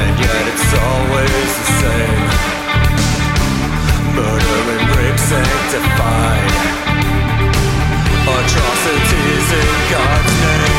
[0.00, 2.26] And yet it's always the same.
[4.18, 6.52] Murder and rape sanctified,
[8.38, 10.73] atrocities in God's name.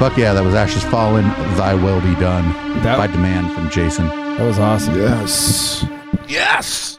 [0.00, 1.24] Fuck yeah, that was Ashes Fallen,
[1.58, 2.48] Thy Will Be Done
[2.82, 4.08] That- by demand from Jason.
[4.08, 4.94] That was awesome.
[4.96, 5.84] Yes.
[6.26, 6.98] Yes.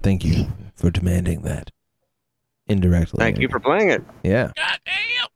[0.00, 1.72] Thank you for demanding that
[2.68, 3.18] indirectly.
[3.18, 4.04] Thank you for playing it.
[4.22, 4.52] Yeah.
[4.54, 5.26] God damn.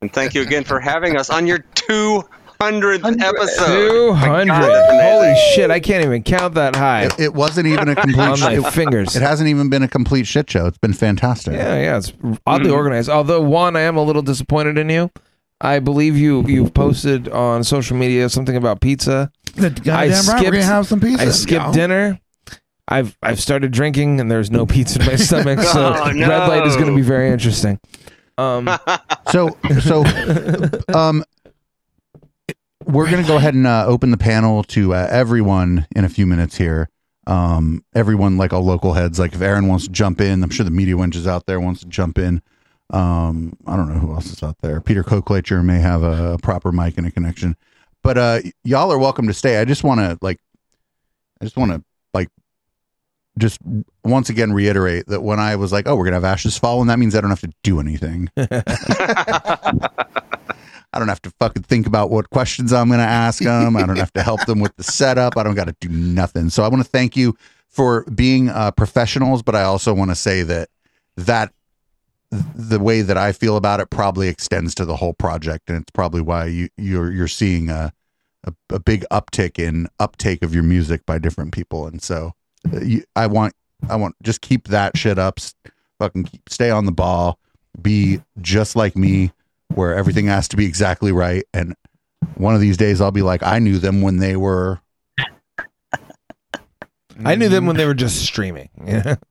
[0.00, 3.66] And thank you again for having us on your 200th episode.
[3.66, 4.46] Two My hundred.
[4.48, 5.02] God.
[5.02, 5.70] Holy shit!
[5.70, 8.72] I can't even count that high It, it wasn't even a complete on my it,
[8.72, 9.14] fingers.
[9.14, 10.64] it hasn't even been a complete shit show.
[10.64, 11.52] It's been fantastic.
[11.52, 12.14] Yeah, yeah, it's
[12.46, 12.74] oddly mm.
[12.74, 13.10] organized.
[13.10, 15.10] Although one, I am a little disappointed in you.
[15.60, 19.30] I believe you you've posted on social media something about pizza.
[19.54, 20.44] The goddamn right.
[20.44, 21.22] We're gonna have some pizza.
[21.22, 21.72] I skipped yo.
[21.72, 22.20] dinner.
[22.88, 26.28] I've I've started drinking and there's no pizza in my stomach, so Oh, no.
[26.28, 27.80] red light is going to be very interesting.
[28.38, 28.68] Um,
[29.32, 30.04] So, so,
[30.94, 31.24] um,
[32.84, 36.26] we're gonna go ahead and uh, open the panel to uh, everyone in a few
[36.26, 36.88] minutes here.
[37.26, 40.62] Um, everyone, like all local heads, like if Aaron wants to jump in, I'm sure
[40.64, 42.40] the media wench is out there wants to jump in.
[42.90, 44.80] Um, I don't know who else is out there.
[44.80, 47.56] Peter Coklacher may have a proper mic and a connection,
[48.02, 49.58] but uh, y'all are welcome to stay.
[49.58, 50.38] I just want to like,
[51.40, 51.82] I just want to
[52.14, 52.28] like,
[53.38, 53.58] just
[54.04, 56.98] once again reiterate that when I was like, oh, we're gonna have Ashes Fallen, that
[56.98, 58.30] means I don't have to do anything.
[60.92, 63.76] I don't have to fucking think about what questions I'm going to ask them.
[63.76, 65.36] I don't have to help them with the setup.
[65.36, 66.48] I don't got to do nothing.
[66.48, 67.36] So I want to thank you
[67.68, 70.70] for being uh, professionals, but I also want to say that
[71.16, 71.52] that
[72.30, 75.90] the way that I feel about it probably extends to the whole project, and it's
[75.92, 77.92] probably why you you're you're seeing a
[78.44, 81.86] a, a big uptick in uptake of your music by different people.
[81.86, 82.32] And so
[82.72, 83.54] uh, you, I want
[83.88, 85.40] I want just keep that shit up.
[85.98, 87.38] Fucking keep, stay on the ball.
[87.80, 89.32] Be just like me
[89.74, 91.44] where everything has to be exactly right.
[91.52, 91.74] And
[92.36, 94.80] one of these days I'll be like, I knew them when they were.
[97.24, 98.68] I knew them when they were just streaming.
[98.84, 99.16] Yeah.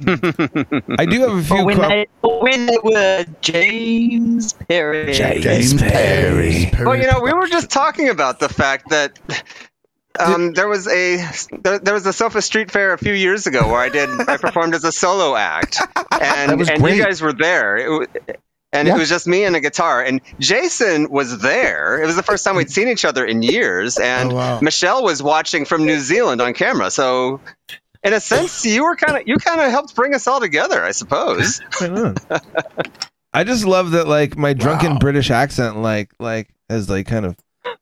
[0.00, 1.56] I do have a few.
[1.56, 5.12] Or when, que- they, when they were James Perry.
[5.12, 6.70] James Perry.
[6.80, 9.18] Well, you know, we were just talking about the fact that
[10.18, 11.16] um, there was a
[11.62, 14.36] there, there was a Sofa Street Fair a few years ago where I did I
[14.36, 15.78] performed as a solo act,
[16.12, 16.96] and That was and great.
[16.96, 18.02] you guys were there.
[18.02, 18.10] It,
[18.72, 18.96] and Yeah.
[18.96, 22.02] it was just me and a guitar, and Jason was there.
[22.02, 24.60] It was the first time we'd seen each other in years, and Oh, wow.
[24.60, 26.90] Michelle was watching from New Zealand on camera.
[26.90, 27.40] So,
[28.04, 30.82] in a sense, you were kind of you kind of helped bring us all together,
[30.84, 31.60] I suppose.
[33.32, 34.98] I just love that like my drunken Wow.
[34.98, 37.36] British accent like like has like kind of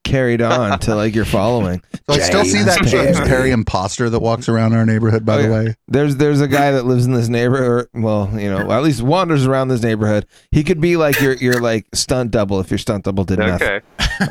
[0.04, 1.82] carried on to like your following.
[2.10, 5.42] So I still see that James Perry imposter that walks around our neighborhood, by Oh,
[5.42, 5.54] the yeah.
[5.54, 5.74] way.
[5.86, 7.86] There's there's a guy that lives in this neighborhood.
[7.94, 10.26] Well, you know, at least wanders around this neighborhood.
[10.50, 13.82] He could be like your your like stunt double if your stunt double did nothing.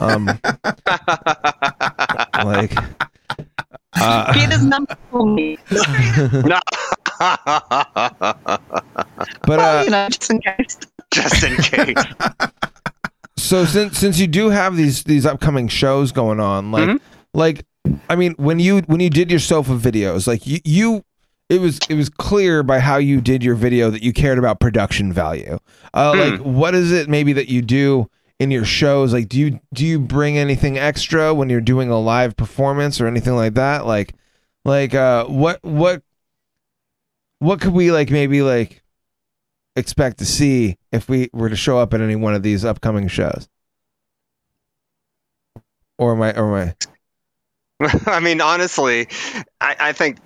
[0.02, 0.26] Um,
[2.44, 2.74] like,
[3.96, 5.58] uh, Get his number for me.
[5.72, 6.60] no.
[7.20, 7.60] but
[9.60, 10.78] uh, you know, just in case.
[11.14, 12.04] just in case.
[13.38, 17.02] so since since you do have these these upcoming shows going on like
[17.34, 17.66] like
[18.10, 21.04] i mean when you when you did your sofa videos like you you
[21.50, 24.60] it was it was clear by how you did your video that you cared about
[24.60, 25.58] production value
[25.94, 28.08] uh like what is it maybe that you do
[28.42, 32.00] in your shows like do you do you bring anything extra when you're doing a
[32.00, 34.16] live performance or anything like that like
[34.66, 36.02] like uh what what
[37.38, 38.82] what could we like maybe like
[39.76, 43.08] expect to see if we were to show up at any one of these upcoming
[43.08, 43.48] shows?
[45.98, 46.34] Or am I?
[46.34, 46.76] Or am
[47.80, 48.00] I?
[48.06, 49.08] I mean, honestly,
[49.60, 50.18] I, I think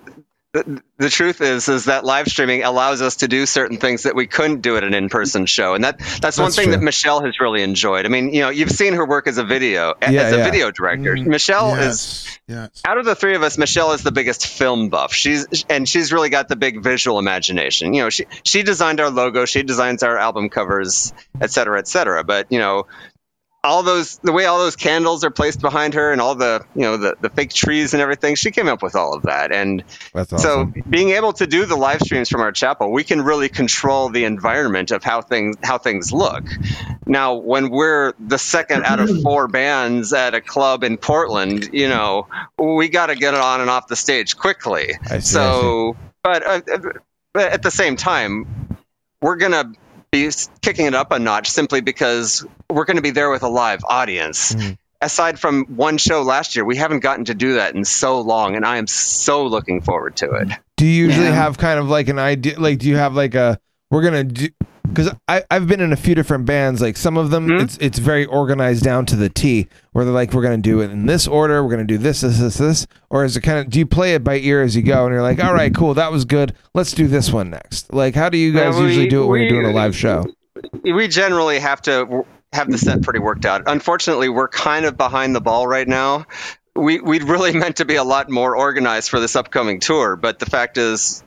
[0.55, 4.15] the, the truth is is that live streaming allows us to do certain things that
[4.15, 6.71] we couldn't do at an in-person show, and that that's, one thing true.
[6.73, 8.05] that Michelle has really enjoyed.
[8.05, 10.43] I mean, you know, you've seen her work as a video Yeah, as a yeah.
[10.43, 11.15] video director.
[11.15, 11.29] Mm-hmm.
[11.29, 12.39] Michelle is Yes.
[12.47, 12.81] Yes.
[12.85, 15.13] out of the three of us, Michelle is the biggest film buff.
[15.13, 17.93] She's and she's really got the big visual imagination.
[17.93, 21.87] You know, she she designed our logo, she designs our album covers, et cetera, et
[21.87, 22.23] cetera.
[22.23, 22.87] But you know,
[23.65, 26.83] all those the way all those candles are placed behind her and all the you
[26.83, 29.51] know the, the fake trees and everything, she came up with all of that.
[29.51, 33.21] And That's so being able to do the live streams from our chapel, we can
[33.21, 36.43] really control the environment of how things how things look.
[37.07, 41.89] Now, when we're the second out of four bands at a club in Portland, you
[41.89, 44.93] know, we got to get it on and off the stage quickly.
[45.09, 46.61] I see, so, but, uh,
[47.33, 48.45] but at the same time,
[49.21, 49.73] we're gonna
[50.15, 53.47] be kicking it up a notch simply because we're going to be there with a
[53.49, 54.53] live audience.
[54.55, 54.77] Mhm.
[55.01, 58.55] Aside from one show last year, we haven't gotten to do that in so long,
[58.55, 60.47] and I am so looking forward to it.
[60.77, 61.33] Do you usually Yeah.
[61.33, 62.59] have kind of like an idea?
[62.59, 63.59] Like, do you have like a
[63.95, 64.49] we're gonna do?
[64.87, 66.81] Because I I've been in a few different bands.
[66.81, 67.63] Like some of them, Mhm.
[67.63, 69.67] it's it's very organized down to the T.
[69.93, 71.63] Where they're like, we're gonna do it in this order.
[71.63, 72.87] We're gonna do this, this, this, this.
[73.09, 73.69] Or is it kind of?
[73.69, 75.05] Do you play it by ear as you go?
[75.05, 76.53] And you're like, all right, cool, that was good.
[76.73, 77.91] Let's do this one next.
[77.93, 79.95] Like, how do you guys we- usually do it when we- you're doing a live
[79.95, 80.25] show?
[80.83, 82.23] we generally have to
[82.53, 83.63] have the set pretty worked out.
[83.67, 86.25] Unfortunately, we're kind of behind the ball right now.
[86.75, 90.39] We we'd really meant to be a lot more organized for this upcoming tour, but
[90.39, 91.23] the fact is.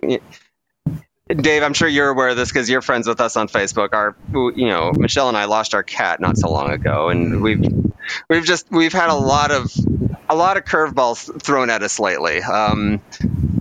[1.28, 3.92] Dave, I'm sure you're aware of this because you're friends with us on Facebook.
[3.92, 7.64] Our, you know, Michelle and I lost our cat not so long ago, and we've
[8.30, 9.70] we've just we've had a lot of
[10.28, 12.42] a lot of curveballs thrown at us lately.
[12.42, 13.00] Um,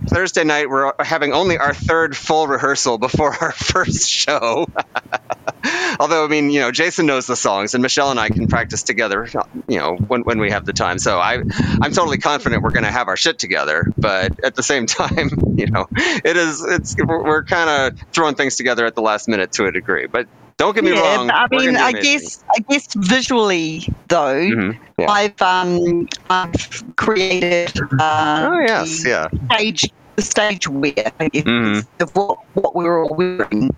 [0.08, 4.66] Thursday night, we're having only our third full rehearsal before our first show.
[6.00, 8.82] Although, I mean, you know, Jason knows the songs, and Michelle and I can practice
[8.84, 9.28] together,
[9.66, 10.98] you know, when, when we have the time.
[10.98, 13.92] So I, I'm totally confident we're going to have our shit together.
[13.96, 18.56] But at the same time, you know, it is, it's, we're, kind of throwing things
[18.56, 20.06] together at the last minute to a degree.
[20.06, 20.28] But
[20.58, 21.28] don't get me yeah, wrong.
[21.28, 25.10] but I mean, I guess, I guess visually though, Mhm, yeah.
[25.10, 29.28] I've um, I've created uh, Oh, yes, the yeah.
[29.54, 31.86] stage, the stage wear, I guess, Mhm.
[32.00, 33.70] of what what we were all wearing.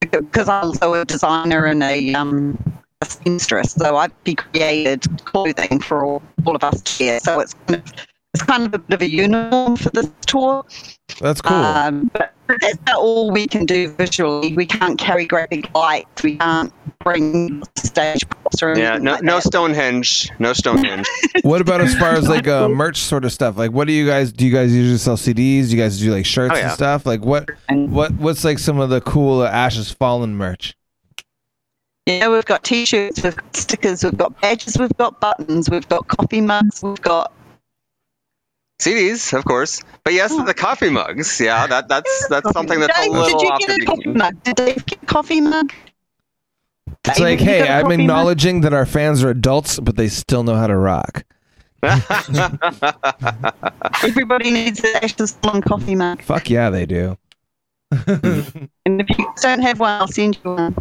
[0.00, 2.56] Because I'm also a designer and a um
[3.00, 7.20] a seamstress, so I've created clothing for all, all of us to wear.
[7.20, 7.92] So it's kind of
[8.34, 10.64] it's kind of a bit of a uniform for this tour.
[11.20, 11.56] That's cool.
[11.56, 14.54] Um, but that's about all we can do visually.
[14.54, 16.22] We can't carry great big lights.
[16.22, 16.72] We can't
[17.04, 19.42] bring stage props or Yeah, no, like no that.
[19.44, 21.06] Stonehenge, no Stonehenge.
[21.42, 23.56] what about as far as like uh, merch sort of stuff?
[23.56, 24.46] Like, what do you guys do?
[24.46, 25.68] You guys usually sell CDs?
[25.70, 27.06] Do you guys do like shirts Oh, and stuff?
[27.06, 30.74] Like, what what what's like some of the cool uh, Ashes Fallen merch?
[32.06, 36.08] Yeah, we've got t-shirts, we've got stickers, we've got badges, we've got buttons, we've got
[36.08, 37.30] coffee mugs, we've got
[38.84, 41.40] CDs, of course, but yes, the coffee mugs.
[41.40, 44.08] Yeah, that that's that's something that's a little did you off get the a coffee
[44.08, 44.42] mug?
[44.42, 45.72] Did Dave get a coffee mug?
[47.04, 48.00] It's David, like, hey, got a I'm coffee mug?
[48.00, 51.24] acknowledging that our fans are adults, but they still know how to rock.
[54.04, 56.22] Everybody needs an Ashes Fallen coffee mug.
[56.22, 57.16] Fuck yeah, they do.
[58.84, 60.74] And if you don't have one, I'll send you one.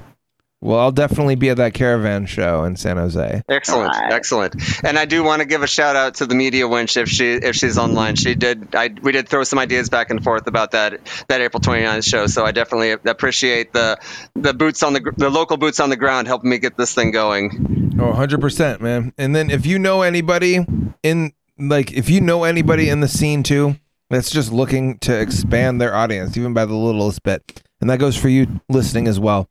[0.64, 3.42] Well, I'll definitely be at that caravan show in San Jose.
[3.50, 4.56] Excellent, excellent.
[4.84, 7.34] And I do want to give a shout out to the media winch if she
[7.34, 8.16] if she's online.
[8.16, 8.76] She did.
[8.76, 11.00] I we did throw some ideas back and forth about that
[11.30, 12.28] that April 29th show.
[12.28, 13.98] So I definitely appreciate the
[14.36, 16.94] the boots on the gr- the local boots on the ground helping me get this
[16.94, 17.98] thing going.
[18.00, 19.14] Oh, 100%, man.
[19.18, 20.60] And then if you know anybody
[21.02, 23.78] in like if you know anybody in the scene too
[24.12, 27.64] that's just looking to expand their audience even by the littlest bit.
[27.80, 29.50] And that goes for you listening as well.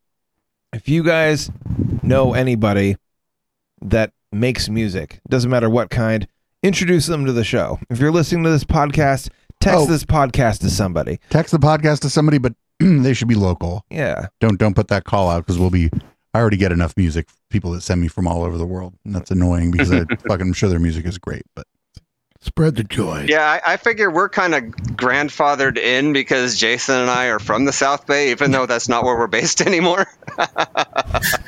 [0.72, 1.50] If you guys
[2.02, 2.96] know anybody
[3.82, 6.28] that makes music, doesn't matter what kind,
[6.62, 7.80] introduce them to the show.
[7.90, 9.86] If you're listening to this podcast, text Oh.
[9.86, 11.18] this podcast to somebody.
[11.30, 13.84] Text the podcast to somebody, but they should be local.
[13.90, 14.28] Yeah.
[14.40, 15.90] Don't don't put that call out because we'll be.
[16.32, 19.12] I already get enough music people that send me from all over the world, and
[19.12, 21.66] that's annoying because I fucking I'm sure their music is great, but
[22.43, 23.26] Spread the joy.
[23.28, 24.62] Yeah, I, I figure we're kind of
[24.97, 29.05] grandfathered in because Jason and I are from the South Bay, even though that's not
[29.05, 30.07] where we're based anymore.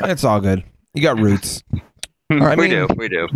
[0.04, 0.64] It's all good.
[0.94, 1.62] You got roots.
[2.28, 2.58] right.
[2.58, 3.28] we do, we do.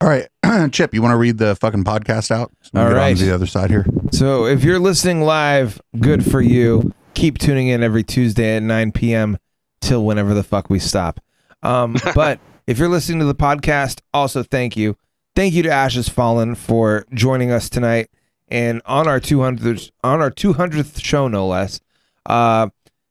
[0.00, 0.28] all right,
[0.72, 2.52] Chip, you want to read the fucking podcast out?
[2.62, 3.86] So we All get on to the other side here.
[4.12, 6.92] So if you're listening live, good for you.
[7.14, 9.38] Keep tuning in every Tuesday at 9 p.m.
[9.80, 11.18] till whenever the fuck we stop.
[11.62, 14.96] Um, but if you're listening to the podcast, also thank you.
[15.38, 18.10] Thank you to Ashes Fallen for joining us tonight
[18.48, 21.78] and on our 200th on our 200th show no less.
[22.26, 22.70] Uh,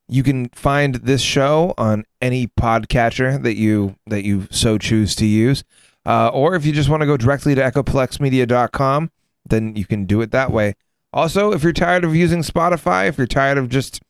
[0.09, 5.25] you can find this show on any podcatcher that you that you so choose to
[5.25, 5.63] use.
[6.05, 9.09] Uh, or if you just want to go directly to echoplexmedia.com,
[9.45, 10.75] then you can do it that way.
[11.13, 14.01] Also, if you're tired of using Spotify, if you're tired of just,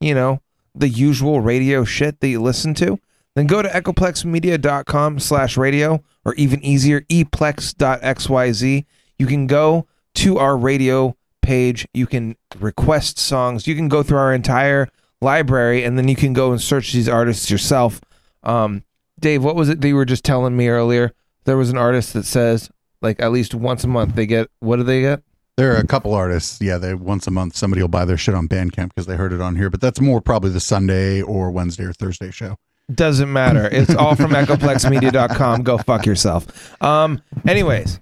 [0.00, 0.42] you know,
[0.74, 2.98] the usual radio shit that you listen to,
[3.40, 8.84] then go to echoplexmedia.com slash radio or even easier, eplex.xyz.
[9.18, 9.86] You can go
[10.16, 11.88] to our radio page.
[11.94, 13.66] You can request songs.
[13.66, 14.88] You can go through our entire
[15.22, 18.02] library and then you can go and search these artists yourself.
[18.42, 18.84] Um,
[19.18, 21.14] Dave, what was it that you were just telling me earlier?
[21.44, 22.68] There was an artist that says
[23.00, 25.22] like at least once a month they get what do they get?
[25.56, 26.60] There are a couple artists.
[26.60, 29.32] Yeah, they once a month somebody will buy their shit on Bandcamp because they heard
[29.32, 29.70] it on here.
[29.70, 32.56] But that's more probably the Sunday or Wednesday or Thursday show.
[32.92, 33.68] Doesn't matter.
[33.70, 35.62] It's all from echoplexmedia.com.
[35.62, 36.82] Go fuck yourself.
[36.82, 38.00] Um, anyways,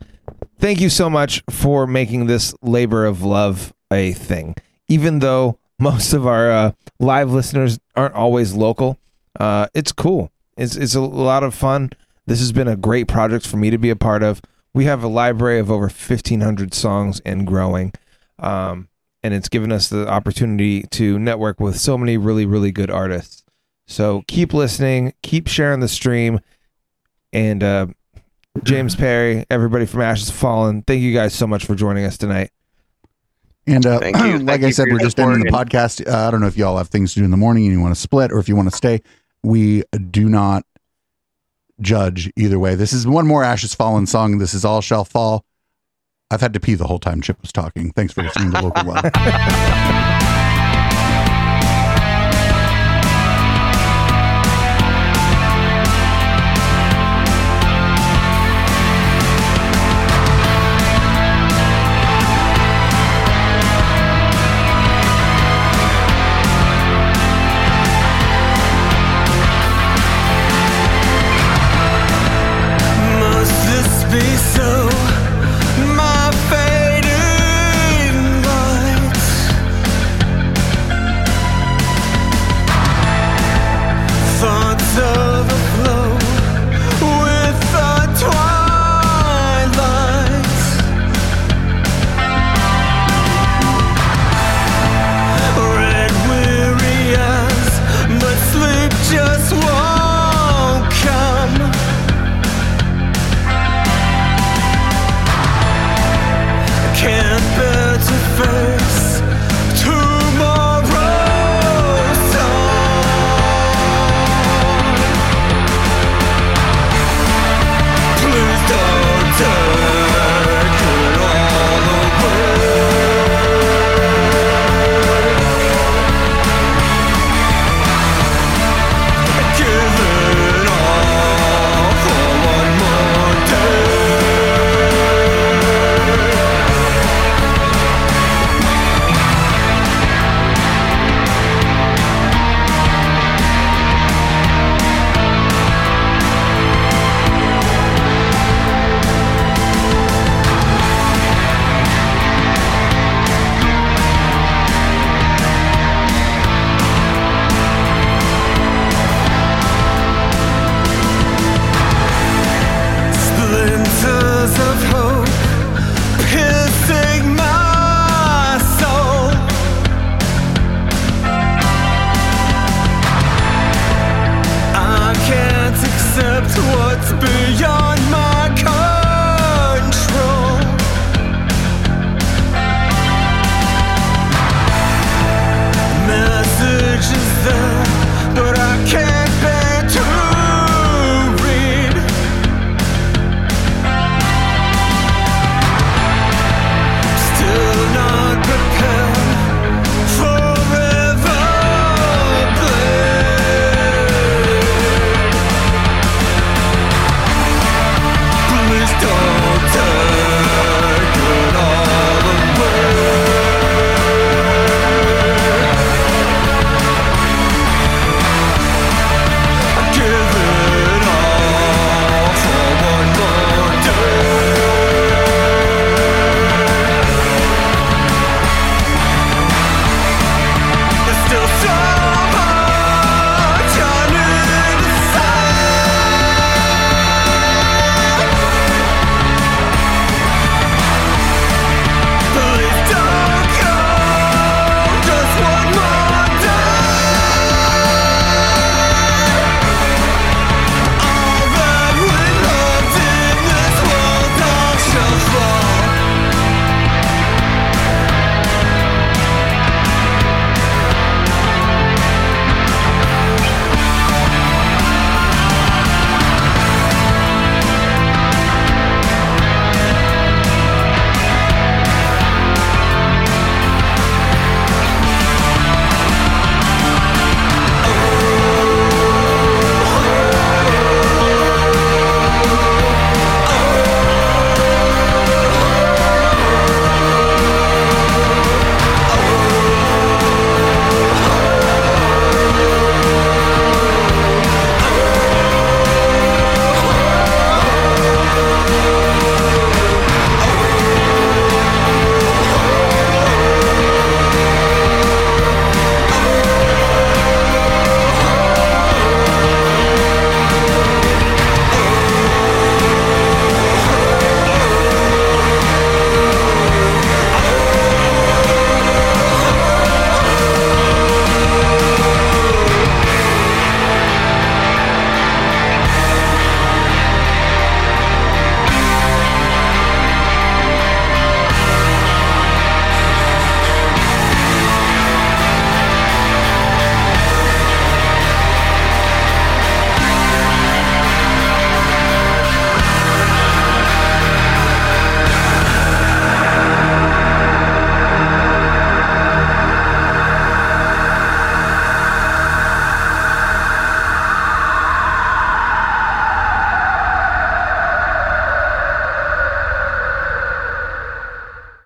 [0.59, 4.55] thank you so much for making this labor of love a thing.
[4.89, 8.99] Even though most of our uh, live listeners aren't always local,
[9.39, 10.30] uh, it's cool.
[10.57, 11.91] It's, it's a lot of fun.
[12.26, 14.41] This has been a great project for me to be a part of.
[14.74, 17.93] We have a library of over 1,500 songs and growing.
[18.39, 18.89] Um,
[19.22, 23.45] and it's given us the opportunity to network with so many really, really good artists.
[23.89, 26.41] So keep listening, keep sharing the stream,
[27.32, 27.86] and uh,
[28.62, 32.51] James Perry, everybody from Ashes Fallen, thank you guys so much for joining us tonight.
[33.66, 34.22] And uh, Thank you.
[34.39, 36.07] like Thank I you said, we're just ending the podcast.
[36.07, 37.80] Uh, I don't know if y'all have things to do in the morning and you
[37.80, 39.01] want to split, or if you want to stay.
[39.43, 40.64] We do not
[41.80, 42.74] judge either way.
[42.74, 44.39] This is one more Ashes Fallen song.
[44.39, 45.45] This is All Shall Fall.
[46.30, 47.91] I've had to pee the whole time Chip was talking.
[47.93, 49.05] Thanks for listening to Local Love.